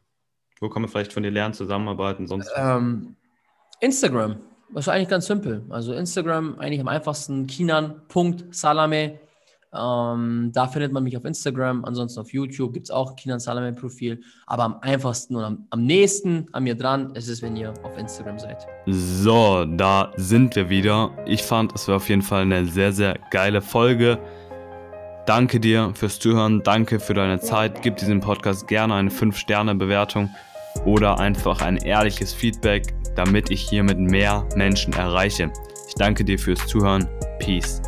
Wo 0.59 0.69
kann 0.69 0.81
man 0.81 0.89
vielleicht 0.89 1.13
von 1.13 1.23
dir 1.23 1.31
lernen, 1.31 1.53
zusammenarbeiten? 1.53 2.27
Sonst? 2.27 2.51
Ähm, 2.55 3.15
Instagram. 3.79 4.37
Eigentlich 4.75 5.09
ganz 5.09 5.27
simpel. 5.27 5.63
Also 5.69 5.93
Instagram 5.93 6.57
eigentlich 6.59 6.81
am 6.81 6.87
einfachsten. 6.87 7.47
Kinan.salame 7.47 9.19
ähm, 9.73 10.51
da 10.53 10.67
findet 10.67 10.91
man 10.91 11.03
mich 11.03 11.15
auf 11.15 11.23
Instagram, 11.23 11.85
ansonsten 11.85 12.19
auf 12.19 12.33
YouTube 12.33 12.73
gibt 12.73 12.87
es 12.87 12.91
auch 12.91 13.15
Kinan 13.15 13.39
Salame 13.39 13.71
Profil. 13.71 14.21
Aber 14.45 14.63
am 14.63 14.77
einfachsten 14.81 15.35
und 15.35 15.43
am, 15.43 15.67
am 15.69 15.85
nächsten 15.85 16.47
an 16.51 16.63
mir 16.63 16.75
dran 16.75 17.15
ist 17.15 17.29
es, 17.29 17.41
wenn 17.41 17.55
ihr 17.55 17.73
auf 17.83 17.97
Instagram 17.97 18.37
seid. 18.37 18.67
So, 18.87 19.65
da 19.65 20.11
sind 20.17 20.55
wir 20.55 20.69
wieder. 20.69 21.11
Ich 21.25 21.43
fand, 21.43 21.73
es 21.73 21.87
war 21.87 21.97
auf 21.97 22.09
jeden 22.09 22.21
Fall 22.21 22.41
eine 22.41 22.65
sehr, 22.65 22.91
sehr 22.91 23.17
geile 23.31 23.61
Folge. 23.61 24.19
Danke 25.25 25.59
dir 25.59 25.93
fürs 25.95 26.19
Zuhören, 26.19 26.63
danke 26.63 26.99
für 26.99 27.13
deine 27.13 27.39
Zeit. 27.39 27.81
Gib 27.81 27.95
diesem 27.95 28.19
Podcast 28.19 28.67
gerne 28.67 28.95
eine 28.95 29.09
5-Sterne-Bewertung 29.09 30.29
oder 30.85 31.19
einfach 31.19 31.61
ein 31.61 31.77
ehrliches 31.77 32.33
Feedback, 32.33 32.93
damit 33.15 33.51
ich 33.51 33.61
hiermit 33.61 33.99
mehr 33.99 34.47
Menschen 34.55 34.93
erreiche. 34.93 35.51
Ich 35.87 35.95
danke 35.95 36.23
dir 36.23 36.39
fürs 36.39 36.65
Zuhören. 36.67 37.07
Peace. 37.39 37.81